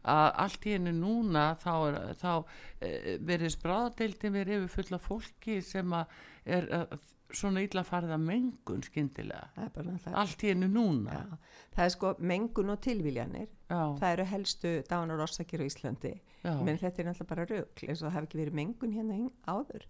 [0.03, 2.45] að allt í hennu núna þá, er, þá uh,
[3.23, 6.17] verðist bráðadeildin verið yfir fulla fólki sem að
[6.57, 6.97] er uh,
[7.33, 11.15] svona illa farið að mengun náttúrulega allt í hennu núna.
[11.17, 13.49] Já, það er sko mengun og tilviljanir.
[13.71, 16.13] Já, það eru helstu dánar orsakir á Íslandi.
[16.43, 19.19] Já, menn þetta er náttúrulega bara rögl eins og það hafi ekki verið mengun hérna
[19.49, 19.87] áður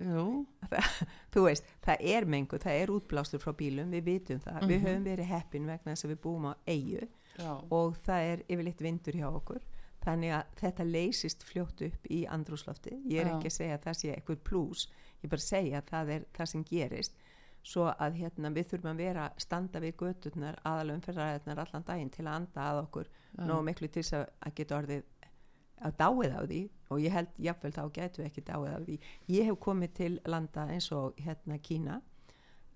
[0.00, 0.26] jú,
[1.34, 4.66] þú veist, það er mengun, það er útblástur frá bílum, við vitum það.
[4.70, 7.06] Við höfum verið heppin vegna þess að við búum á eigu
[7.38, 9.62] já, og það er yfirleitt vindur hjá okkur.
[10.04, 13.36] Þannig að þetta leysist fljótt upp í andrúslofti, ég er Já.
[13.38, 14.82] ekki að segja að það sé eitthvað plús,
[15.22, 17.22] ég bara segja að það er það sem gerist.
[17.64, 22.26] Svo að hérna, við þurfum að vera standa við göturnar aðalum fyrir allan daginn til
[22.26, 23.46] að anda að okkur Já.
[23.48, 25.06] nógu miklu til þess að, að geta orðið
[25.84, 28.96] að dáið á því og ég held jafnvel þá getum við ekki dáið á því.
[29.34, 32.00] Ég hef komið til landa eins og hérna Kína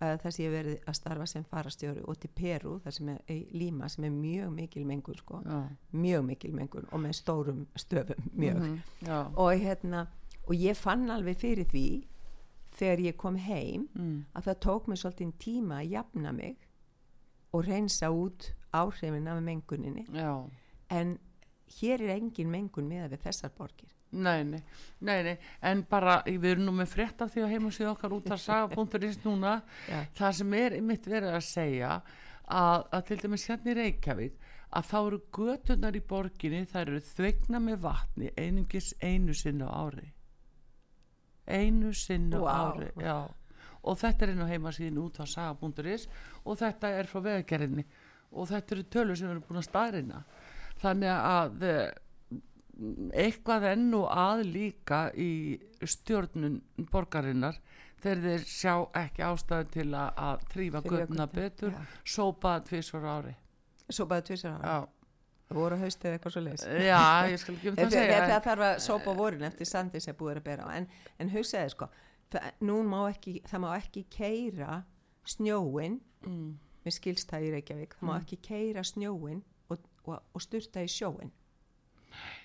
[0.01, 3.33] uh, þar sem ég verið að starfa sem farastjóri og til Peru, þar sem er
[3.35, 5.59] í Lima sem er mjög mikil mengun sko, já,
[5.97, 8.63] mjög mikil mengun og með stórum stöfum mjög.
[8.63, 10.07] Mhm, já, og hérna
[10.49, 11.89] og ég fann alveg fyrir því
[12.79, 16.57] þegar ég kom heim mm, að það tók mér svolítið tíma að jafna mig
[17.53, 20.05] og reynsa út áhrifin af menguninni.
[20.13, 20.45] Já.
[20.93, 21.19] En
[21.79, 24.63] hér er engin mengun með við þessar borgir Nei, nei,
[25.05, 25.35] nei, nei,
[25.69, 29.19] en bara við erum nú með frétt af því að heimasíð okkar út að saga.is
[29.27, 29.99] núna Já.
[30.17, 31.91] það sem er mitt verið að segja
[32.49, 37.03] að, að til dæmis hérna í Reykjavík að þá eru götunar í borginni þær eru
[37.05, 40.09] þvegna með vatni einungis einu sinni á ári
[41.49, 42.53] einu sinni á Vá.
[42.73, 43.19] ári já.
[43.83, 46.09] og þetta er inn á heimasíðin út að saga.is
[46.45, 47.85] og þetta er frá vegagerðinni
[48.33, 50.23] og þetta eru tölur sem erum búin að staðrina
[50.83, 51.89] þannig að eh,
[53.19, 56.61] eitthvað enn og að líka í stjórnun
[56.93, 57.59] borgarinnar
[58.03, 61.81] þegar þeir sjá ekki ástæðu til að, að þrýfa götuna, betur já.
[62.07, 63.35] sópa tvisvar á ári.
[63.89, 65.17] Svo bara tvisar ára, já,
[65.49, 67.01] það voru haust eða eitthvað svo leys já
[67.33, 70.35] ég skal ekki um það segja það þarf að sópa vorin eftir sandi sem búið
[70.35, 70.77] er að bera á.
[70.77, 70.89] En,
[71.19, 71.89] en hugsaði sko
[72.33, 72.49] það,
[72.93, 74.83] má ekki, það má ekki keira
[75.29, 76.51] snjóin mm,
[76.85, 79.43] með skilstæði í Reykjavík, það má ekki keira snjóin
[80.09, 81.31] og, og, og styrta í sjóin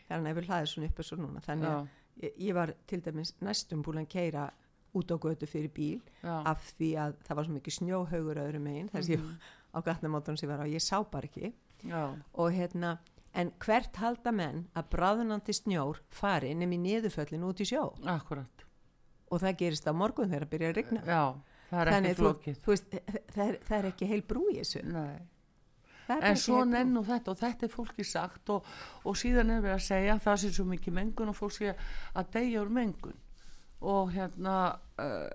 [0.10, 1.44] þannig að við hlaðið svona upp þessu núna.
[1.46, 4.50] Þannig að ég, ég var til dæmis næstum búin að keira
[4.94, 8.68] út á götu fyrir bíl já, af því að það var svo mikið snjóhaugur öðrum
[8.68, 9.24] megin þess að ég
[9.74, 11.54] á gatnamótunum sem ég var á, ég sá bara ekki.
[11.84, 12.92] Já, og hérna,
[13.34, 17.88] en hvert halda menn að bráðunandi snjór fari nefn í niðurföllin út í sjó?
[18.06, 18.68] Akkurat.
[19.34, 21.02] Og það gerist á morgun þegar að byrja að rigna.
[21.10, 21.24] Já,
[21.72, 22.62] það er ekki flókið.
[23.34, 24.84] það er, það er ekki heil brú í þessu.
[24.94, 25.33] Nei.
[26.08, 26.74] En ekki svo heil brú.
[26.76, 28.68] nenn og þetta og þetta er fólki sagt og,
[29.04, 31.74] og síðan er við að segja að það sé svo mikið mengun og fólk sé
[32.14, 33.18] að deyja úr mengun
[33.84, 34.58] og hérna
[35.00, 35.28] uh,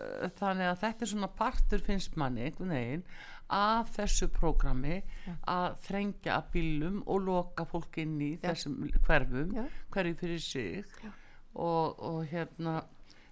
[0.00, 3.06] uh, þannig að þetta er svona partur finnst manni einhvern veginn
[3.54, 5.02] af þessu prógrami
[5.50, 8.48] að þrengja að bílum og loka fólk inn í Já.
[8.48, 9.66] þessum hverfum Já.
[9.92, 10.84] hverju fyrir sig
[11.54, 12.80] og, og hérna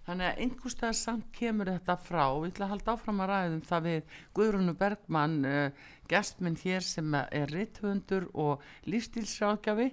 [0.07, 2.25] þannig að einhverstað samt kemur þetta frá.
[2.43, 7.15] Við ætla að halda áfram að ræðum það við Guðrúnu Bergmann uh, gestminn hér sem
[7.23, 9.93] er rithundur og lífstílsrákjafi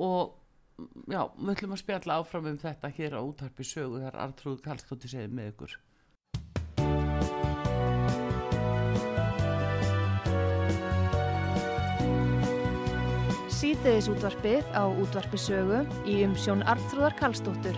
[0.00, 0.36] og
[1.10, 5.12] já, við ætlum að spjalla áfram um þetta hér á útarpi sögu þar Artrúð Karlsdóttir
[5.12, 5.78] segir með ykkur.
[13.60, 17.76] Síðdeðis útvarpið á útvarpi sögu í umsjón Arnþrúðar Karlsdóttur.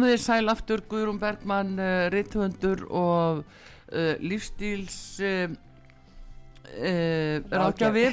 [0.00, 5.52] Komið þér sæl aftur Guðrún Bergmann uh, rithundur og uh, lífstíls uh,
[6.72, 8.06] uh, rákjafi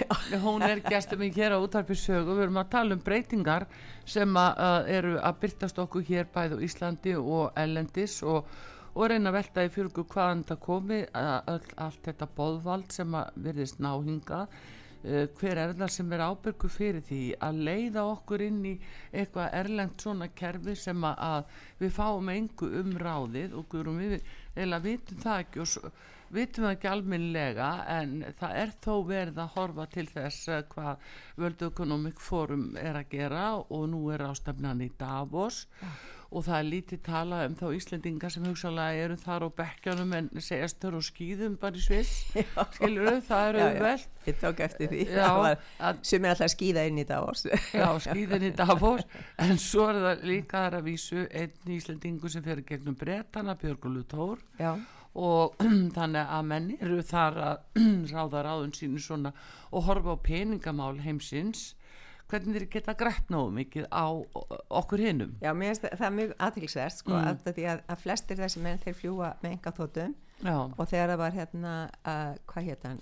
[0.43, 2.36] hún er gestur mig hér á útarpi sögu.
[2.36, 3.69] Við erum að tala um breytingar
[4.04, 8.52] sem að, eru að byrtast okkur hér bæði á Íslandi og Ellendis og,
[8.91, 13.39] og reyna að velta í fylgu hvaðan það komi all, allt þetta boðvald sem að
[13.47, 14.43] virðist náhinga
[15.39, 18.74] hver er það sem er ábyrgu fyrir því að leiða okkur inn í
[19.12, 21.48] eitthvað erlengt svona kerfi sem að,
[21.80, 24.20] við fáum engu um ráðið og guðrum við
[24.58, 29.54] eða vitum það ekki og vitum það ekki alminlega en það er þó verið að
[29.56, 31.08] horfa til þess uh, hvað
[31.39, 35.65] World Economic Forum er að gera og nú er ástafnan í Davos.
[35.86, 40.26] Og það er lítið talað um þá Íslendinga sem hugsalega eru þar á bekkjanum en
[40.44, 42.12] segjast þau á skýðum bara í Sviss
[42.76, 45.06] skilur þau, það eru vel ég tók eftir því.
[45.08, 47.46] Já, var- að- sem er alltaf skýða inn í Davos.
[47.72, 49.06] Já, skýðin í Davos.
[49.40, 54.04] En svo er það líka þar að vísu einn Íslendingu sem fyrir gegnum bretana Björgulu
[54.12, 54.74] Tór já,
[55.18, 55.56] og
[55.96, 59.32] þannig að menn eru þar að ráða ráðun sínu svona
[59.72, 61.70] og horfa á peningamál heimsins
[62.32, 64.06] hvernig þeir geta grætt nógu mikið á
[64.82, 67.44] okkur hinnum já mér finnst það, það mjög aðtilsverð sko, Mm.
[67.58, 70.16] því að, að flestir þessi menn þeir fljúa með enga þóttum
[70.78, 71.74] og þegar það var hérna
[72.06, 73.02] uh, hvað hétt hann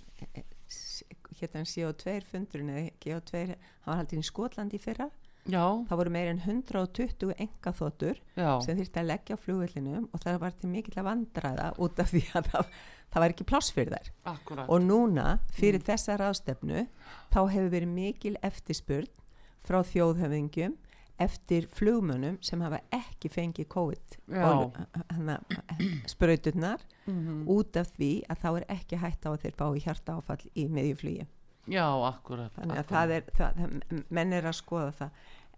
[1.40, 5.10] hétt hann CO2 fundurinn eða CO2, hann var haldið í Skotlandi fyrra.
[5.46, 8.48] Já, það voru meir en 120 enga þóttur já.
[8.66, 12.10] sem þurfti að leggja á flugvillinum og það var til mikill að vandræða út af
[12.16, 12.72] því að það,
[13.16, 16.86] það var ekki pláss fyrir þær akkurat og núna fyrir þessa ráðstefnu
[17.32, 19.08] þá hefur verið mikil eftirspurn
[19.66, 20.76] frá þjóðhöfingjum
[21.24, 24.44] eftir flugmönnum sem hafa ekki fengið COVID Já.
[25.16, 25.38] hana,
[26.12, 27.46] sprauturnar Mhm.
[27.48, 30.42] út af því að þá er ekki hætt á að þeir bá í hjarta áfall
[30.58, 31.26] í miðjuflugi
[31.70, 32.90] já, akkurat, þannig að akkurat.
[32.90, 35.10] það er, það, það, menn er að skoða það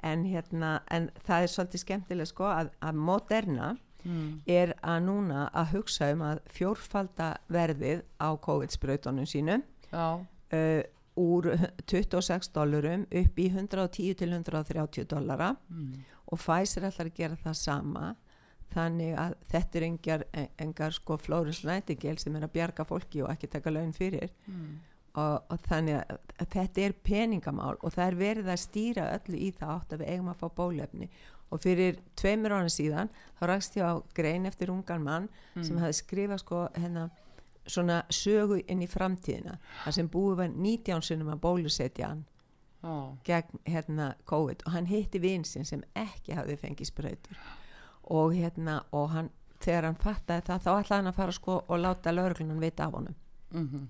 [0.04, 4.42] en, hérna, en það er svolítið skemmtilega sko að, að Moderna mm.
[4.48, 10.20] er að núna að hugsa um að fjórfalda verðið á COVID-sprautunum sínum já,
[10.54, 10.82] uh,
[11.18, 11.50] úr
[11.90, 16.04] 26 dólarum upp í 110 til 130 dollara Mm.
[16.32, 18.16] og Pfizer ætlar að gera það sama
[18.74, 20.24] þannig að þetta er engar,
[20.60, 24.78] engar sko Flórens Nightingale sem er að bjarga fólki og ekki taka laun fyrir Mm.
[25.18, 26.20] Og, og þannig að,
[26.54, 30.14] þetta er peningamál og það er verið að stýra öllu í það átt að við
[30.14, 31.10] eigum að fá bólefni
[31.48, 36.00] og fyrir tveimur ára síðan þá rakst ég á grein eftir ungan mann sem hafði
[36.02, 37.10] skrifað sko hérna
[37.68, 42.26] svona sögu inn í framtíðina þar sem búið var 19 sinnum að bólusetja hann
[42.84, 43.18] Já.
[43.24, 44.64] gegn hérna COVID.
[44.66, 47.40] Og hann hitti vinsinn sem ekki hafði fengið sprautur.
[48.14, 51.82] Og hérna og hann, þegar hann fattaði það þá ætlaði hann að fara sko og
[51.82, 53.16] láta lauruglunan vita af honum.
[53.52, 53.88] Mhm.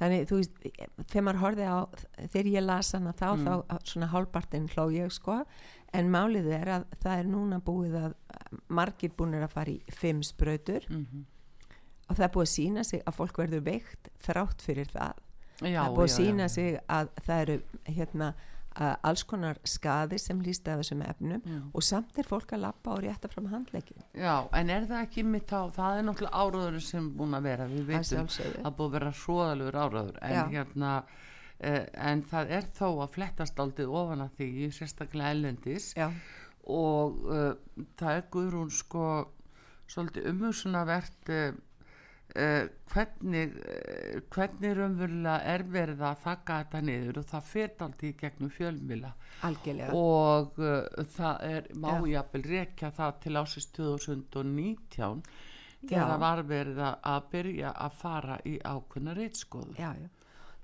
[0.00, 0.56] Þannig þú veist,
[1.10, 1.78] þegar maður horfið á
[2.32, 5.36] þegar ég las hana þá, þá svona hálfpartinn hló ég sko
[5.94, 8.14] en málið er að það er núna búið að
[8.68, 11.24] margir búinir að fara í fimm sprautur Mhm.
[12.10, 15.14] og það er búið að sína sig að fólk verður veikt þrátt fyrir það
[15.62, 16.48] Já, það er búið að já, sína já.
[16.48, 18.34] sig að það eru hérna að
[18.74, 21.58] alls konar skaði sem líst af þessum efnum Já.
[21.70, 25.22] og samt er fólk að lappa og rétta fram handleikin Já, en er það ekki
[25.28, 28.96] mitt á, það er náttúrulega áraður sem búin að vera, við veitum að búið að
[28.96, 30.42] vera hróðalegur áraður, en Já.
[30.56, 34.50] hérna, uh, en það er þó að flettast aldrei ofan að því,
[34.80, 36.08] sérstaklega ellendis já,
[36.66, 37.52] og uh,
[38.00, 39.06] það er Guðrún sko
[39.86, 41.54] svolítið umhugsunavert uh,
[42.40, 47.20] uh, hvernig uh, hvernig raunverulega er verið að þakka þetta niður?
[47.22, 49.14] Og það fer aldrei í gegnum fjölmila
[49.48, 49.98] algjörlega.
[49.98, 52.10] Og uh, það er má Já.
[52.16, 55.08] jafnvel rekja það til ásins 2019 Já.
[55.84, 59.78] þegar það var verið að, byrja að fara í ákveðna reitskoðu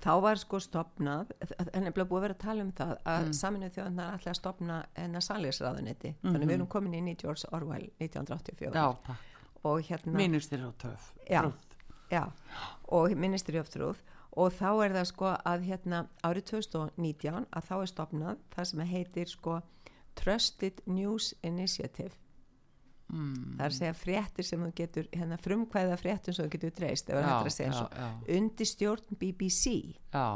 [0.01, 1.33] þá var sko stopnað
[1.75, 3.35] en er búið að vera að tala um það að mm.
[3.37, 8.73] saminuð þjóðanar ætla að stopna enna saliðsraðunetti þannig við erum komin í George Orwell 1984
[8.73, 9.27] Já, takk,
[9.67, 11.43] og hérna þér á töf Já.
[12.11, 12.25] Já,
[12.91, 14.03] og Ministry of Truth
[14.39, 18.83] og þá er það sko að hérna árið 2019 að þá er stopnað það sem
[18.95, 19.61] heitir sko
[20.19, 22.15] Trusted News Initiative
[23.11, 23.57] mm.
[23.59, 27.11] það er að segja fréttir sem þú getur hérna frumkvæða fréttum sem þú getur dreist
[27.11, 28.09] ef það Já, hættir að segja svo já.
[28.39, 29.75] undir stjórn BBC
[30.15, 30.27] Já,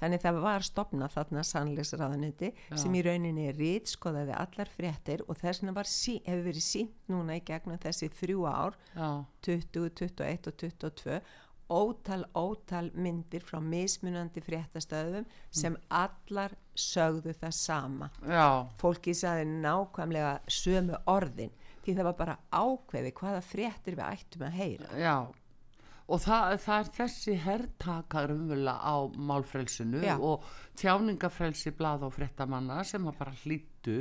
[0.00, 2.76] þannig það var stopnað þarna sannlegsraðaniti Já.
[2.82, 7.38] sem í rauninni rítskoðaði allar fréttir og þess vegna var sí, hefur verið sínt núna
[7.38, 9.08] í gegnum þessi þrjú ár já,
[9.46, 11.20] 20, 21 og 22
[11.66, 18.10] ótal, ótal myndir frá mismunandi fréttastöðum sem allar sögðu það sama.
[18.22, 24.46] Já, fólki sagði nákvæmlega sömu orðin því það var bara ákveði hvaða fréttir við ættum
[24.46, 24.92] að heyra.
[25.00, 25.16] Já
[26.06, 30.14] og það, það er þessi herrtakar umvöla á málfrelsinu Já.
[30.16, 30.44] og
[30.78, 33.96] tjáningafrelsi blað og fréttamanna sem að bara hlýttu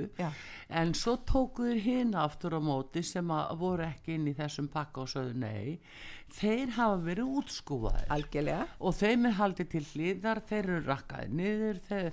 [0.69, 5.03] en svo tókuður hina aftur á móti sem að voru ekki inn í þessum pakka
[5.05, 5.79] og sögðu nei.
[6.35, 8.07] Þeir hafa verið útskúfaðir.
[8.15, 8.63] Algjörlega.
[8.81, 12.09] Og þeim er haldið til hlýðar þeir eru rakkaði niður þeir,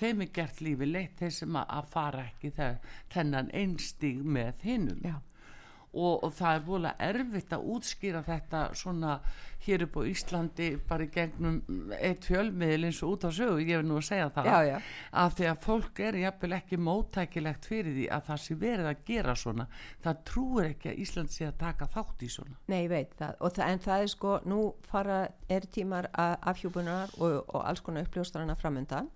[0.00, 2.54] þeim er gert lífi leitt þeir sem að, fara ekki
[3.12, 5.04] þennan einstíg með hinnum.
[5.92, 9.18] Og, og það er volið erfitt að útskýra þetta svona
[9.66, 11.60] hér upp á Íslandi bara í gegnum
[11.98, 14.78] eitt fjölmiðil eins og út á sögu, ég vil nú að segja það Já, já.
[15.22, 19.04] að því að fólk er jafnvel ekki móttækilegt fyrir því að það sé verið að
[19.12, 19.66] gera svona.
[20.02, 22.56] Það trúir ekki að Ísland sé að taka þátt í svona.
[22.72, 24.60] Nei, ég veit það, það, en það er sko, nú
[24.90, 29.08] fara, er tímar afhjúbunar og, og alls konar uppljóstarana framöndan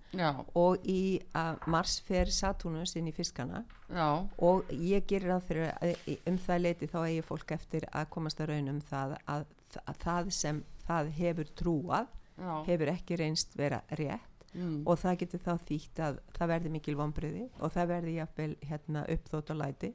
[0.55, 1.19] og í
[1.67, 3.63] mars fer Saturnus inn í fiskana.
[3.87, 4.07] Já,
[4.43, 8.41] og ég gerir fyrir að í- um það leiti þá eigi fólk eftir að komast
[8.43, 9.45] að raun um það að,
[9.87, 12.51] að það sem það hefur trúað já.
[12.67, 16.97] hefur ekki reynst vera rétt mm, og það getur þá þýtt að það verði mikil
[16.99, 19.93] vonbriði og það verði jafnvel hérna, uppþótt og læti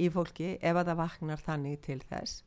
[0.00, 2.44] í fólki ef að það vaknar þannig til þess.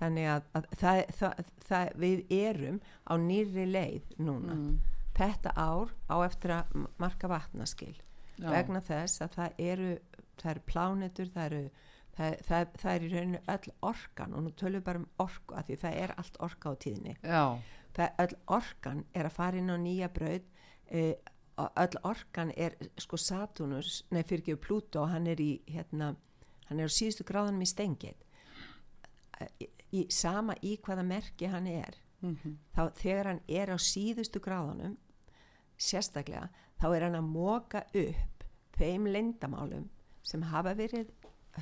[0.00, 4.56] Þannig að, að það, það, það, við erum á nýri leið núna.
[4.56, 9.90] Mm, þetta ár á eftir að marka vatnaskil já, vegna þess að það eru
[10.40, 11.62] það eru plánetur, það eru
[12.20, 15.56] það, það, það er í rauninu öll orkan og nú tölum við bara um orku
[15.56, 16.74] af því það er allt orka á
[17.24, 17.44] já,
[17.96, 20.48] það öll orkan er að fara inn á nýja braut
[20.86, 21.14] eh,
[21.60, 26.14] og öll orkan er sko Saturnus, nei fyrir ekki Pluto hann er í hérna
[26.68, 28.26] hann er á síðustu gráðanum í stengið
[29.60, 34.42] í, í sama í hvaða merki hann er mhm, þá þegar hann er á síðustu
[34.44, 34.98] gráðanum
[35.80, 36.50] sérstaklega
[36.80, 38.44] þá er hann að móka upp
[38.76, 39.88] þeim lendamálum
[40.24, 41.10] sem hafa verið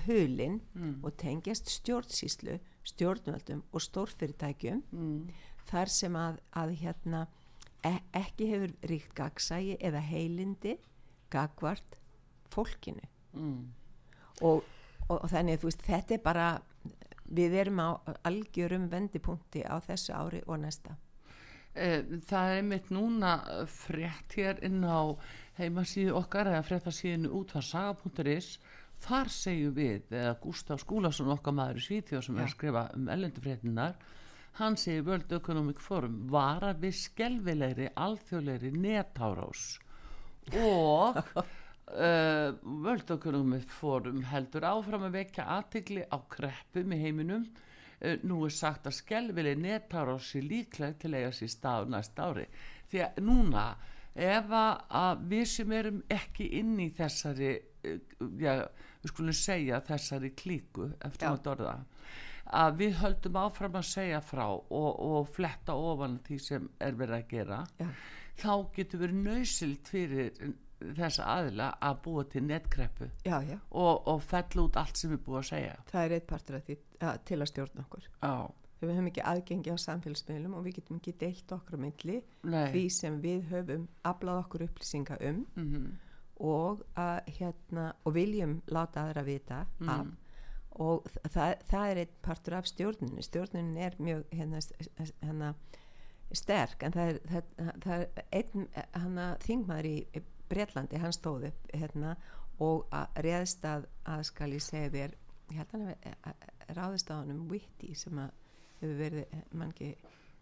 [0.07, 2.59] hulinn mm, og tengjast stjórnsýslu
[2.89, 5.29] stjórnvöldum og stórfyrirtækjum mm,
[5.69, 7.27] þar sem að, að hérna
[7.87, 10.77] e ekki hefur ríkt gagsægi eða heilindi
[11.31, 11.99] gagvart
[12.53, 13.05] fólkinu.
[13.33, 13.69] Mm,
[14.41, 14.65] og,
[15.09, 16.49] og, og þannig veist þetta er bara
[17.29, 17.89] við erum á
[18.27, 20.97] algjörum vendipunkti á þessu ári og næsta.
[21.75, 23.35] Eh, Það er mitt núna
[23.69, 25.13] frétt hér inn á
[25.59, 28.57] heimasíðu okkar eða fréttasíðinu útvarsaga.is
[29.05, 33.11] þar segjum við, eða Gustaf Skúlason okkar maður í Svíþjóð sem er að skrifa um
[33.13, 33.99] ellendu fréttinar
[34.59, 39.79] hann segir World Economic Forum vara við skelvilegri alþjóðlegri netárás.
[40.59, 41.45] Og uh,
[42.85, 47.47] World Economic Forum heldur áfram að vekja aðtegli á kreppum í heiminum.
[47.99, 51.91] Uh, nú er sagt að skelvileg netárás sé líklega til að eiga sér stað á
[51.95, 52.49] næsta ári.
[52.91, 53.65] Því að núna
[54.19, 57.99] ef að, að við sem erum ekki inn í þessari uh,
[58.43, 58.55] já,
[59.03, 61.77] við skulum segja þessari klíku eftir að orða
[62.59, 67.19] að við höldum áfram að segja frá og, og fletta ofan því sem er verið
[67.19, 67.89] að gera Já.
[68.41, 74.23] þá getur verið nöysilt fyrir þessa aðila að búa til netkreppu já, já, og, og
[74.23, 75.77] fell út allt sem er búið að segja.
[75.91, 78.05] Það er eitt partur af því að, til að stjórna okkur.
[78.23, 78.35] Já,
[78.79, 82.85] við höfum ekki aðgengi á samfélagsmiðlum og við getum ekki deilt okkur á milli því
[82.95, 85.89] sem við höfum aflað okkur upplýsinga um mm
[86.39, 89.89] og, að, hérna, og viljum láta aðra vita Mm.
[89.89, 90.07] af
[90.79, 94.61] og það, það er einn partur af stjórnunni stjórnunni er mjög hérna,
[95.23, 95.55] hérna,
[96.33, 101.73] sterk en það er, það, það er einn hana, þingmaður í Breitlandi hann stóð upp
[101.75, 102.15] hérna,
[102.63, 103.89] og að réðst að,
[104.25, 105.17] skal ég segja þér
[106.77, 108.31] ráðist á hann um Witty sem að
[108.79, 109.91] hefur verið mangi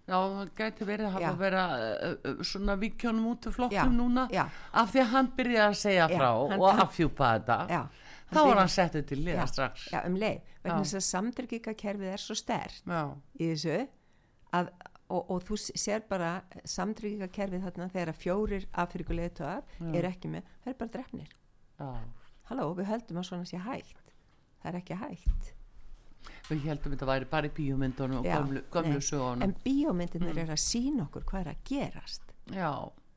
[0.06, 1.38] Já, það gæti verið að hafa Já.
[1.40, 1.62] vera
[2.06, 4.26] uh, svona vikjónum út af flokkum Já, núna.
[4.30, 4.44] Já.
[4.70, 7.56] af því að hann byrjaði að segja frá og afhjúpa þetta.
[7.74, 7.80] Já,
[8.30, 9.88] þá var hann settið til liða strax.
[9.90, 10.52] Já, um leið.
[10.62, 13.80] Vegna þess að samtryggingakerfið er svo stert í þessu
[14.54, 14.70] að,
[15.10, 16.30] og, og þú sér bara
[16.76, 21.36] samtryggingakerfið þarna þegar fjórir afrikuleitöðar er ekki með, það er bara drefnir
[22.46, 24.14] halló, við höldum að svona sé hægt.
[24.62, 25.55] Það er ekki hægt
[26.48, 29.08] við heldum þetta væri bara í bíómyndunum og Já, gömlu, gömlu nei.
[29.08, 29.42] sögunum.
[29.46, 32.32] En bíómyndirnir er að sína okkur hvað er að gerast.
[32.54, 32.70] Já,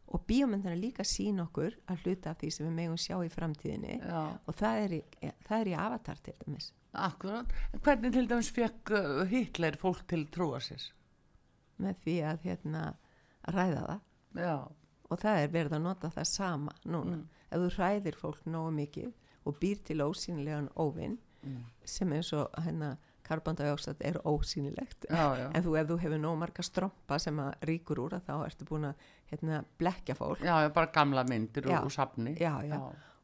[0.10, 3.16] og bíómyndirnir er líka að sína okkur að hluta af því sem við megum sjá
[3.26, 4.00] í framtíðinni.
[4.02, 6.72] Já, og það er, í, það er í avatar til dæmis.
[6.98, 7.56] Akkurat.
[7.74, 10.90] En hvernig til dæmis fekk uh, Hitler fólk til að trúa sér?
[11.80, 12.84] Með því að hérna
[13.46, 14.06] að ræða það.
[14.40, 14.56] Já,
[15.10, 17.22] og það er verið að nota það sama núna.
[17.50, 19.14] Ef þú hræðir fólk nógu mikið
[19.50, 21.18] og býr til ósýnilegan óvinn
[21.86, 22.98] sem eins og hérna
[23.30, 25.06] karbandauðjóksat er ósýnilegt.
[25.10, 25.48] Já, já.
[25.54, 28.66] En þú ef þú hefur nógu marga strompa sem að ríkur úr að þá ertu
[28.66, 28.96] búin að
[29.32, 30.42] hérna, blekja fólk.
[30.42, 32.36] Já, bara gamla myndir úr, safni.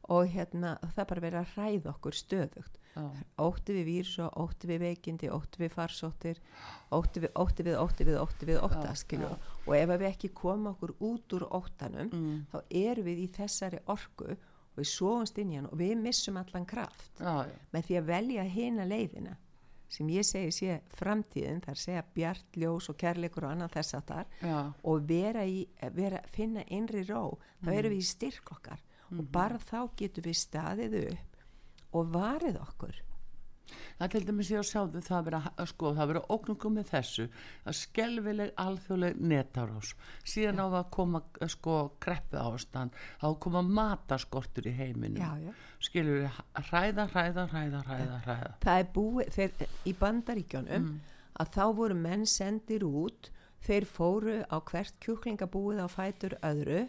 [0.08, 2.78] Og hérna það bara verið að hræða okkur stöðugt.
[2.96, 3.02] Já.
[3.44, 6.38] ótti við vírus og ótti við veikindi ótti við farsóttir
[6.96, 9.50] ótti við, ótti við, ótti við, ótti við ótta Já, skilur já.
[9.66, 12.46] og ef við ekki komum okkur út úr óttanum Mm.
[12.48, 14.36] þá erum við í þessari orku
[14.76, 17.46] og við svoumst inn í hann og við missum allan kraft já.
[17.72, 19.36] með því að velja hina leiðina
[19.88, 24.06] sem ég segi sé framtíðin þar segja bjart, ljós og kærleikur og annað þess að
[24.10, 24.58] þar já.
[24.92, 25.62] og vera í,
[25.94, 28.82] vera, finna innri ró þá erum við í styrk okkar
[29.14, 33.02] og bara þá getum við staðið upp og varið okkur
[33.98, 36.76] Það til dæmis ég að sjáðu það að vera, að sko, það að vera óknungum
[36.76, 37.26] með þessu
[37.66, 39.92] að skelvileg alþjóðleg netárás
[40.22, 45.22] síðan á það að koma eh, sko kreppu ástand á að koma mataskortur í heiminum.
[45.22, 45.52] Já, já.
[45.88, 46.40] skilur við
[46.70, 48.52] hræða, hræða, hræða, hræða, hræða.
[48.64, 50.92] það er búið þeir, í bandaríkjónum
[51.36, 53.30] að þá voru menn sendir út
[53.66, 56.84] þeir fóru á hvert kjúklingabúið á fætur öðru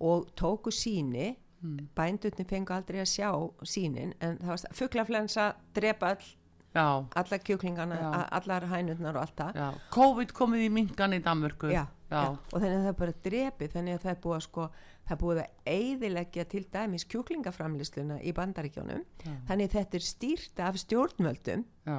[0.00, 1.32] og tóku síni
[1.62, 1.88] mm.
[1.96, 3.30] bændurni fengu aldrei að sjá
[3.68, 6.30] sínin en það var fugglaflensa drepa all,
[6.74, 6.86] já,
[7.22, 8.08] alla kjúklingana Já.
[8.38, 9.82] allar hænurnar og allt það.
[9.94, 11.70] COVID komið í mingan í Danmörku.
[11.72, 14.66] Já, já, og þannig að það bara drepið þannig að það er búið að sko
[15.02, 19.06] það er búið að eiðileggja til dæmis kjúklingaframlýsluna í bandaríkjónum
[19.48, 21.64] þannig að þetta er stýrt af stjórnvöldum.
[21.88, 21.98] Já,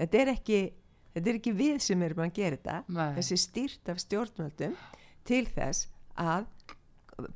[0.00, 0.60] þetta er ekki
[1.14, 2.78] þetta er ekki við sem erum að gera þetta.
[2.88, 3.10] Nei.
[3.18, 4.76] þessi stýrt af stjórnvöldum
[5.24, 5.88] til þess
[6.20, 6.48] að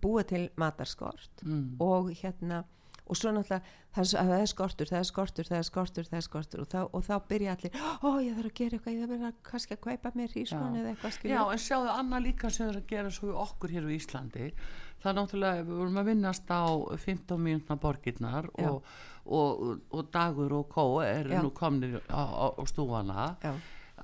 [0.03, 1.77] búa til matarskort Mm.
[1.81, 2.65] og hérna
[3.09, 3.63] og svo náttúrulega
[3.97, 6.91] það er, er skortur, það er skortur, það er skortur, það er skortur og, þá-
[6.93, 7.73] og þá byrja allir,
[8.05, 10.81] ó ég þarf að gera eitthvað, ég þarf að kannski að kaupa mér hrísgrón Já.
[10.83, 11.47] eða eitthvað já, skilja.
[11.53, 14.53] en sjáðu annað líka sem það er að gera svo í okkur hér á Íslandi
[15.01, 16.65] það er náttúrulega, við vorum að vinnast á
[16.99, 18.69] 15 mínútna borgirnar Já.
[18.69, 18.83] og,
[19.25, 21.41] og, og dagur og kó eru Já.
[21.43, 23.55] nú komnir á, á, á stúfana Já,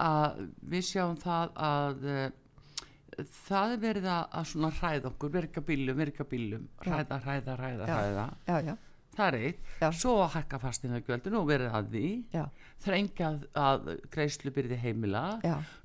[0.01, 2.31] að við sjáum það að eh,
[3.49, 8.27] það er verið að, svona hræða okkur, virka bílum, virka bílum hræða, hræða, hræða, hræða.
[8.49, 8.77] Já, já,
[9.15, 9.89] það er eitt, Já.
[9.95, 12.09] svo að hækka fastina gjöldu og verið að því.
[12.35, 12.45] Já,
[12.85, 13.29] þrengja
[13.65, 15.23] að, greiðslu byrði heimila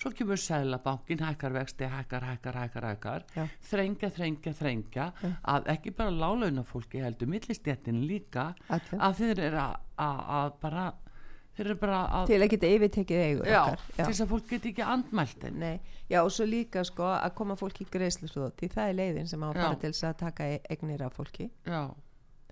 [0.01, 3.27] svo kemur sælabankin, hækkar vexti hækkar, hækkar, hækkar, hækkar.
[3.37, 3.45] Já.
[3.69, 5.05] þrengja, þrengja, þrengja.
[5.53, 8.49] Að ekki bara lálauna fólki heldur millistjættin líka.
[8.69, 8.99] Öllum.
[9.05, 9.61] að þeir eru
[9.99, 10.89] að bara
[12.29, 15.47] til að geta yfirtekið eigu já, okkar til þess að fólk geti ekki andmælt
[16.09, 19.43] já og svo líka sko að koma fólki í greiðslustóð því það er leiðin sem
[19.43, 19.61] á að Já.
[19.63, 21.49] fara til þess að taka e- eignir af fólki.
[21.65, 21.81] Já,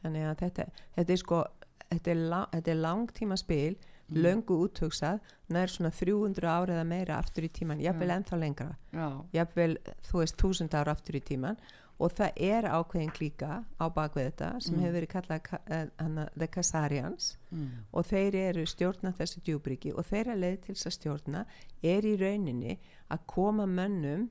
[0.04, 1.44] þannig að þetta, þetta er sko
[1.88, 3.78] þetta er, la, þetta er langtíma spil
[4.08, 5.20] löngu úthugsað
[5.52, 8.70] nær svona 300 ára eða meira aftur í tíman jafnvel ennþá lengra.
[8.96, 9.74] Já, jafnvel
[10.08, 11.60] þú veist 1000 ára aftur í tíman
[12.00, 15.62] og það er ákveðin klíka á bakvið þetta sem hefur verið kallað ka-
[15.98, 20.90] hana, The Khazarians mm, og þeir eru stjórna þessu djúbriki og þeirra leið til þess
[20.92, 21.46] að stjórna
[21.82, 22.76] er í rauninni
[23.10, 24.28] að koma mönnum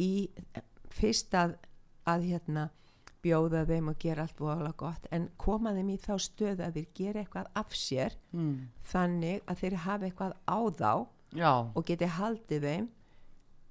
[0.00, 0.12] í
[0.92, 1.56] fyrst að,
[2.08, 2.68] að hérna
[3.22, 6.88] bjóða þeim og gera allt voðalega gott en koma þeim í þá stöðu að þeir
[6.98, 8.56] gera eitthvað af sér mm,
[8.90, 10.90] þannig að þeir hafa eitthvað á þá
[11.38, 12.88] já, og geti haldið þeim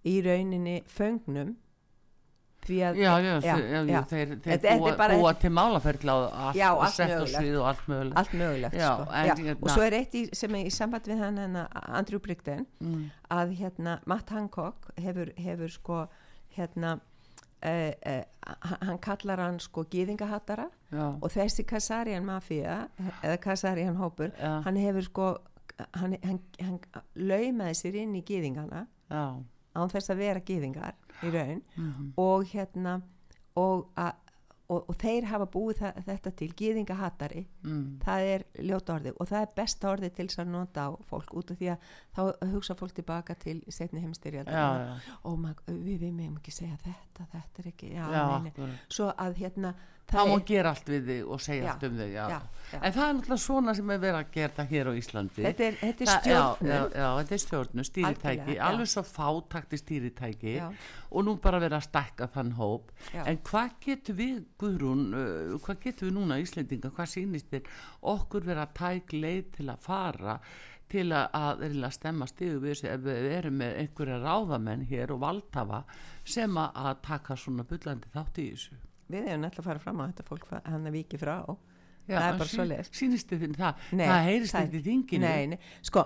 [0.08, 1.52] í rauninni föngnum
[2.70, 3.56] að já, já, já,
[3.90, 7.36] já, þeir, þeir Þetta- þetta búa, bara- búa til málaferðla og og sett mögulegt.
[7.42, 8.18] svið og allt mögulegt.
[8.18, 9.12] Allt mögulegt sko.
[9.12, 12.20] en hérna- og svo er eitt í, sem er í samband við hann hana, Andrew
[12.20, 16.08] Brigden mm, að hérna Matt Hancock hefur, hefur sko
[16.58, 17.00] hérna
[17.64, 18.24] uh, uh,
[18.82, 20.70] hann kallar hann sko gýðingahattara
[21.22, 22.88] og þessi Kasarian mafía
[23.24, 25.38] eða Kasarian hópur hann hefur sko
[25.96, 26.80] hann, hann, hann
[27.16, 30.94] laumaði sér inn í gýðingana án þess að vera gýðingar
[31.24, 31.62] í raun.
[31.76, 33.02] Mhm, og hérna
[33.60, 34.12] og, a,
[34.72, 39.16] og, og þeir hafa búið það, þetta til gýðingahattari mm, það er ljóta orðið.
[39.20, 41.88] Og það er besta orðið til þess að nota á fólk út af því að
[42.16, 46.80] þá hugsa fólk tilbaka til setni heimstyrjald já, já, og við, við meðum ekki segja
[46.86, 49.76] þetta þetta er ekki, já, já, svo að hérna
[50.12, 52.24] það má er, gera allt við þig og segja Já, allt um þig já.
[52.32, 52.40] já,
[52.78, 55.46] en það er náttúrulega svona sem er verið að gera þetta hér á Íslandi.
[55.48, 61.36] Þetta er, þetta er stjórnum þetta er stjórnum, stýritæki alveg svo fátakti stýritæki og nú
[61.44, 62.92] bara verið að stækka þann hóp.
[63.26, 67.72] En hvað getur við Guðrún, uh, hvað getur við núna Íslendinga, hvað sýnist þér
[68.14, 70.38] okkur vera tæk leið til að fara
[70.92, 75.84] til að, að, að stemma stíðu við við erum með einhverja ráðamenn hér og valdhafa
[76.28, 78.80] sem að, að taka svona bullandi þátt í þessu
[79.12, 81.36] við hefum náttúrulega að fara fram á þetta fólk hann að viki frá.
[82.10, 82.88] Já, það er bara sí- svoleiðis.
[82.98, 83.82] Sýnist þið þinn það?
[83.94, 85.20] Nei, það heyrist þetta í þinginu.
[85.22, 86.02] Nei, nei, sko,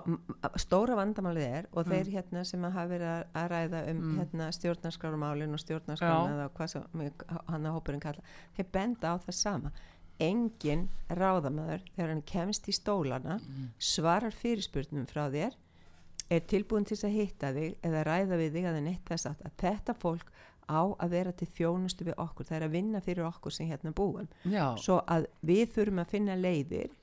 [0.60, 1.90] stóra vandamálið er og Mm.
[1.92, 6.82] þeir hérna sem hafa verið að- ræða um hérna stjórnarskárumálin og stjórnarskrána eða hvað sem
[7.48, 8.22] hann að hópurinn kalla
[8.58, 9.72] þeir benda á það sama.
[10.20, 13.68] Engin ráðamæður þegar hann kemst í stólana Mm.
[13.78, 15.52] svarar fyrirspurnum frá þér
[16.30, 19.52] er tilbúin til að hitta þig eða ræða við þig að það þess að, að
[19.58, 20.26] þetta fólk
[20.66, 23.92] á að vera til þjónustu við okkur, það er að vinna fyrir okkur sem hérna
[23.96, 24.28] búum.
[24.44, 26.94] Já, svo að við þurfum að finna leiðir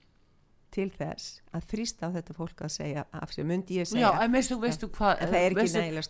[0.73, 4.09] til þess að þrýsta á þetta fólk að segja af sér, myndi ég Já, segja
[4.25, 5.21] en veistu, veistu hvað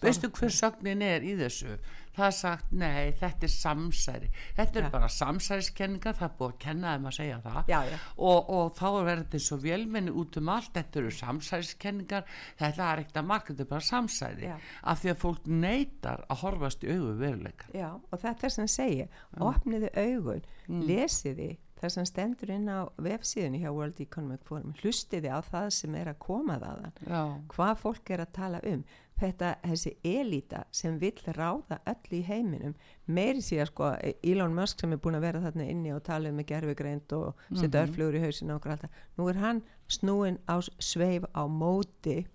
[0.03, 1.75] veistu, hver sögnin er í þessu
[2.13, 4.89] það er sagt, nei, þetta er samsæri þetta er Já.
[4.93, 7.97] bara samsæriskenninga það er búið að kenna þeim að segja það Já, já.
[8.29, 12.27] Og, og þá er verið þetta svo vélmenni út um allt þetta eru samsæriskenningar
[12.61, 14.55] þetta er ekkert að marka, þetta er bara samsæri Já.
[14.93, 18.73] af því að fólk neytar að horfast í augu veruleika Já, og það er að
[18.77, 19.09] segja
[19.51, 20.85] opniði augun, Mm.
[20.87, 25.95] lesiði það sem stendur inn á vefsíðunni hjá World Economic Forum, hlustiði á það sem
[25.99, 26.93] er að koma þaðan.
[27.07, 27.23] Já,
[27.53, 28.83] hvað fólk er að tala um.
[29.23, 32.73] Þetta, þessi elita sem vill ráða öll í heiminum
[33.07, 33.91] meiri síðan sko
[34.25, 37.35] Elon Musk sem er búin að vera þarna inni og tala um með gerfugreind og
[37.53, 37.83] setja Mhm.
[37.83, 42.25] örflugur í hausinu og alltaf nú er hann snúin á sveif á móti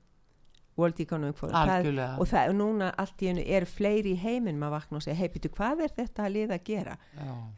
[0.78, 1.54] World Economic Forum.
[1.54, 5.02] Það- og það er núna allt í hennu er fleiri í heiminum að vakna og
[5.02, 6.94] segja hei, býtu, hvað er þetta að liða að gera?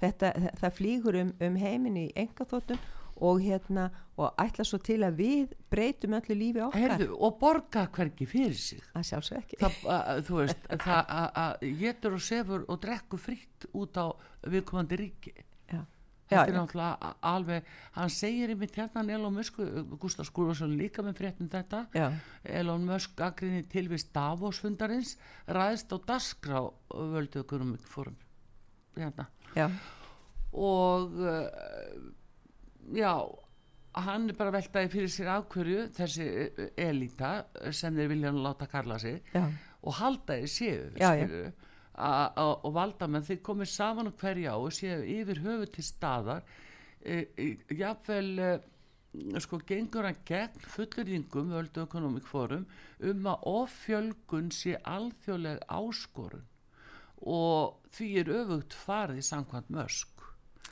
[0.01, 2.79] Þetta, það, það flýgur um, um heimin í engaþóttum
[3.21, 6.81] og hérna og ætla svo til að við breytum öllu lífi okkar.
[6.97, 8.81] Heyrðu, og borga hvergi fyrir sig.
[8.97, 9.59] Að sjálfsög ekki.
[9.61, 11.13] Það, að, þú veist, það
[11.45, 14.07] að- getur og sefur og drekkur fritt út á
[14.49, 15.35] viðkomandi ríki.
[15.69, 15.85] Já.
[16.31, 19.59] Þetta er náttúrulega alveg hann segir í mitt hérna Elon Musk
[20.01, 21.85] Gustaf Skúlason líka með fréttum þetta.
[21.97, 22.07] Já.
[22.61, 25.17] Elon Musk aðgrinni tilvist Davos fundarins
[25.51, 26.63] ræðist á dasgrá
[26.95, 28.19] völdu okkur um fórum
[28.97, 29.27] hérna.
[29.57, 29.67] Já,
[30.55, 31.47] og uh,
[32.95, 33.13] já
[33.99, 37.33] hann er bara veltaði fyrir sér ákverju þessi uh, elita
[37.75, 39.49] sem þeir vilja nú láta kalla sig já,
[39.83, 41.51] og halda þeir séu Já, já.
[42.01, 46.45] Og valda menn þeir komið saman á hverja á og séu yfir höfu til staðar.
[47.01, 48.51] E, e, jafnvel e,
[49.43, 52.67] sko gengur hann gegn fullurðingum völdu ekonomik fórum
[53.01, 56.47] um að offjölgun sé alþjóðleg áskorun.
[57.21, 60.21] Og því er öfugt farið samkvæmt mösk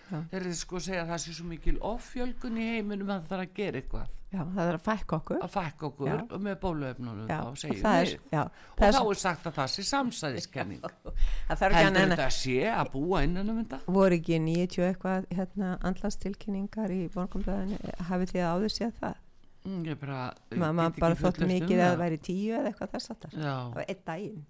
[0.09, 0.23] Já.
[0.31, 3.33] þeir eru sko að segja að það sé svo mikil offjölgun í heiminum að það
[3.33, 5.39] þarf að gera eitthvað já, það er að fækka okkur.
[5.45, 6.17] Að fækka okkur Já.
[6.29, 8.13] og með bóluefnunum já, þá og segjum við.
[8.35, 11.15] og er, þá er sagt að það sé samsæðiskenning heldur
[11.49, 11.63] að
[12.13, 13.81] þetta sé að búa innan um þetta?
[13.99, 19.25] Voru ekki 90 eitthvað hérna andlastilkynningar í morgunblæðinu hafið þið áður séð það?
[19.69, 20.21] Mm, ég bara
[20.55, 22.01] maður bara þótt um mikið að það.
[22.05, 24.45] væri tíu eða eitthvað þess að það var einn daginn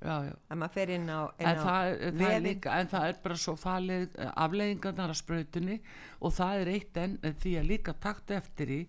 [0.00, 0.14] Já.
[0.16, 0.24] 90 og eitthvað.
[0.24, 1.88] já, já að maður fer inn á, inn En á það,
[2.20, 5.76] það líka, en það er bara svo falið afleiðingarnar að sprautunni
[6.20, 8.80] og það er eitt en því að líka takt eftir í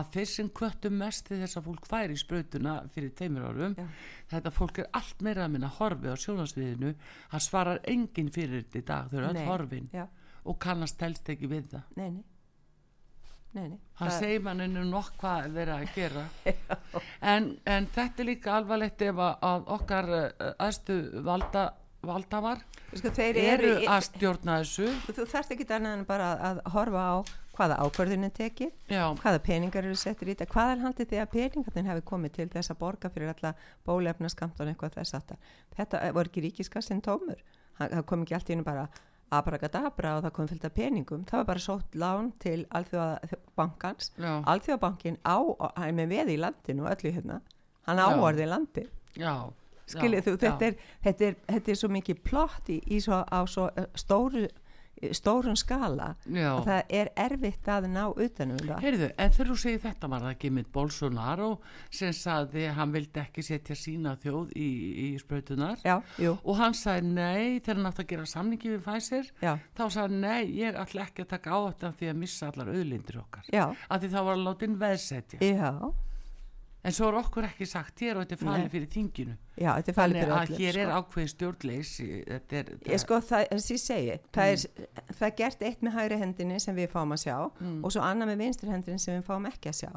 [0.00, 3.76] að þeir sem kvöttu mest til þess að fólk færi í sprautuna fyrir teimur árum
[3.78, 3.86] Já.
[4.34, 6.94] þetta fólk er allt meira að minna horfi á sjónasviðinu
[7.32, 10.06] það svarar enginn fyrir þetta í dag þau eru öll horfin já,
[10.46, 12.24] og kannast helst ekki við það nei, nei
[13.56, 13.78] nei, nei.
[13.96, 16.24] Hann Það- segir manninu nokk hvað vera að gera.
[17.34, 20.10] En, en þetta er líka alvarlegt ef að, okkar
[20.62, 20.96] aðstu
[21.26, 21.64] valda,
[22.06, 22.60] valdafar
[22.92, 24.86] sko, þeir eru eru, að stjórna þessu.
[25.08, 27.14] Þú þarft ekki annað en bara að horfa á
[27.56, 30.52] hvaða ákvörðin er tekið já, hvaða peningar eru settir í þetta.
[30.52, 33.54] Hvaðan haldið því að peningarnir hefði komið til þess að borga fyrir alla
[33.88, 35.40] bólefna skamtan eitthvað þess aftar
[35.78, 37.40] þetta voru ekki ríkiskassin tómur?
[37.80, 38.86] Það kom ekki allt í hennu bara
[39.34, 41.24] abragadabra og það kom fylgta peningum.
[41.26, 44.12] Það var bara sótt lán til alþjóðabankans.
[44.18, 45.38] Já, alþjóðabankin á,
[45.76, 47.40] hann er með í landinu öllu hérna.
[47.86, 48.06] Hann Já.
[48.10, 48.86] áorði landi.
[49.16, 49.34] Já.
[49.86, 50.70] Skiljið já, þú, þetta já.
[50.70, 54.46] er, þetta, er, þetta er svo mikið plott í, í svo, á svo eh, stóru
[55.16, 56.50] stórun skala Já.
[56.56, 58.80] að það er erfitt að ná utanum það.
[58.84, 61.50] Heyrðu, en þegar þú segir þetta var það ekki með Bolsonaro
[61.90, 64.68] sem saði að hann vildi ekki setja sína þjóð í,
[65.06, 65.98] í sprautunar já,
[66.32, 69.30] og hann sagði nei þegar hann átti að gera samningi við Pfizer.
[69.42, 72.72] Já, þá sagði nei, ég ætla ekki að taka á þetta því að missa allar
[72.72, 73.52] auðlindir okkar.
[73.52, 75.42] Af því þá var hann látin veðsetja.
[75.44, 76.05] Já
[76.86, 79.90] en svo er okkur ekki sagt hér og þetta er falið fyrir þinginu já, þetta
[79.92, 80.98] er falið þannig fyrir að öllum hér er sko.
[81.00, 84.58] ákveðin stjórnleysi þetta er, Ég sko, það, eins og ég segi, það er,
[85.10, 87.84] það er gert eitt með hægri hendinni sem við fáum að sjá Mm.
[87.84, 89.90] og svo annað með vinstri hendinni sem við fáum ekki að sjá.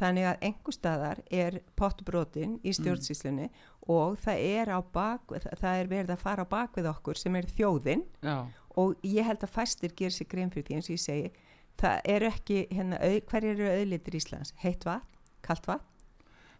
[0.00, 3.50] Þannig að einhver staðar er pottbrotin í stjórnsýslunni
[3.92, 5.20] og það er bak,
[5.60, 9.24] það er verið að fara á bak við okkur sem er þjóðin já, og ég
[9.28, 11.32] held að fæstir gerir sér grein fyrir því eins og ég segi,
[11.78, 13.20] það eru ekki, hérna, au,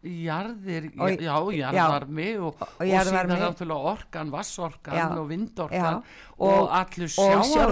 [0.02, 6.02] jarðir, Og- já, jarðvarmi og, og, og síðan náttúrulega orkan, vassorkan Já, og vindorkan já,
[6.38, 7.12] og, allur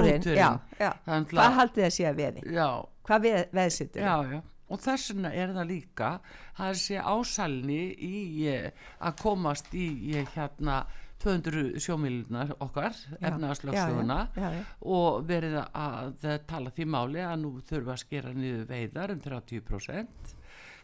[0.07, 2.47] er Hvað haldið það sé að veði?
[2.55, 2.69] já,
[3.11, 4.03] Hvað veð, veðsittur?
[4.07, 4.41] já, já.
[4.71, 6.11] Og þess vegna er það líka
[6.57, 8.17] það er sé ásælni í
[8.47, 8.71] eh,
[9.03, 10.85] að komast í eh, hérna
[11.21, 14.51] 200 sjómilunar okkar já.
[14.81, 20.37] og verið að tala því máli að nú þurfa að skera niður veiðar um 30%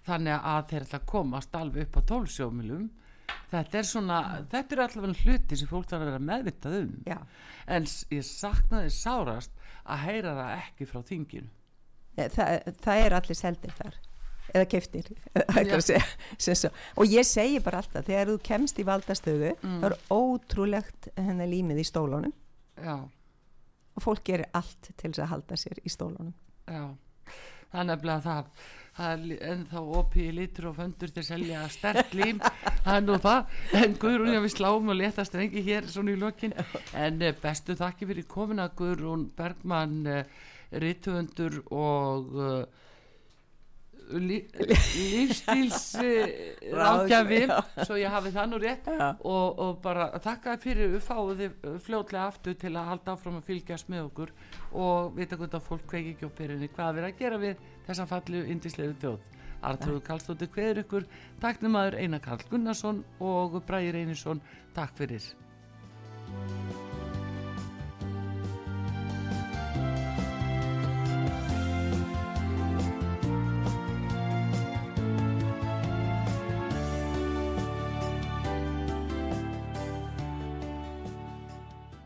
[0.07, 2.86] þannig að þeir ætla að komast alveg upp á 12 sjómilum
[3.50, 4.18] þetta er svona,
[4.50, 6.92] þetta er allavega hluti sem fólk þarf að vera meðvitað um.
[7.07, 7.18] Já.
[7.66, 9.54] en ég saknaði sárast
[9.86, 11.50] að heyra það ekki frá þinginu.
[12.16, 13.98] Eh, það, er allir seldir þar
[14.57, 15.09] eða keftir
[16.96, 19.80] og ég segi bara alltaf þegar þú kemst í valdastöðu Mm.
[19.82, 22.32] það er ótrúlegt hennar límið í stólunum.
[22.78, 22.96] Já,
[23.96, 26.34] og fólk gerir allt til þess að halda sér í stólunum.
[26.68, 26.84] Já.
[27.74, 28.50] Er nefnilega það
[28.97, 33.53] það er ennþá opið litur og föndur til að selja stert lím er nú það,
[33.82, 36.57] en Guðrún ég við sláum og letast rengi hér svona í lokin
[36.97, 40.22] en eh, bestu þakki fyrir komina Guðrún Bergmann uh,
[40.72, 42.86] rithöfundur og uh,
[44.16, 45.97] lí, lífstíls
[46.72, 47.57] ráðgjafi Já.
[47.84, 49.09] svo ég hafi það nú rétt Já.
[49.18, 53.49] og, og bara þakka fyrir við fáið þið fljótlega aftur til að halda áfram að
[53.51, 54.34] fylgjast með okkur
[54.72, 58.09] og vita hvernig fólk kveiki ekki á byrjunni hvað er verið að gera við þessa
[58.11, 59.20] fallu indislegu þjóð.
[59.66, 61.07] Artrúðu Karlsdóttir kveður ykkur.
[61.43, 64.43] Takk nemaður Einar Karl Gunnarsson og Bræði Reynisson
[64.76, 65.32] takk fyrir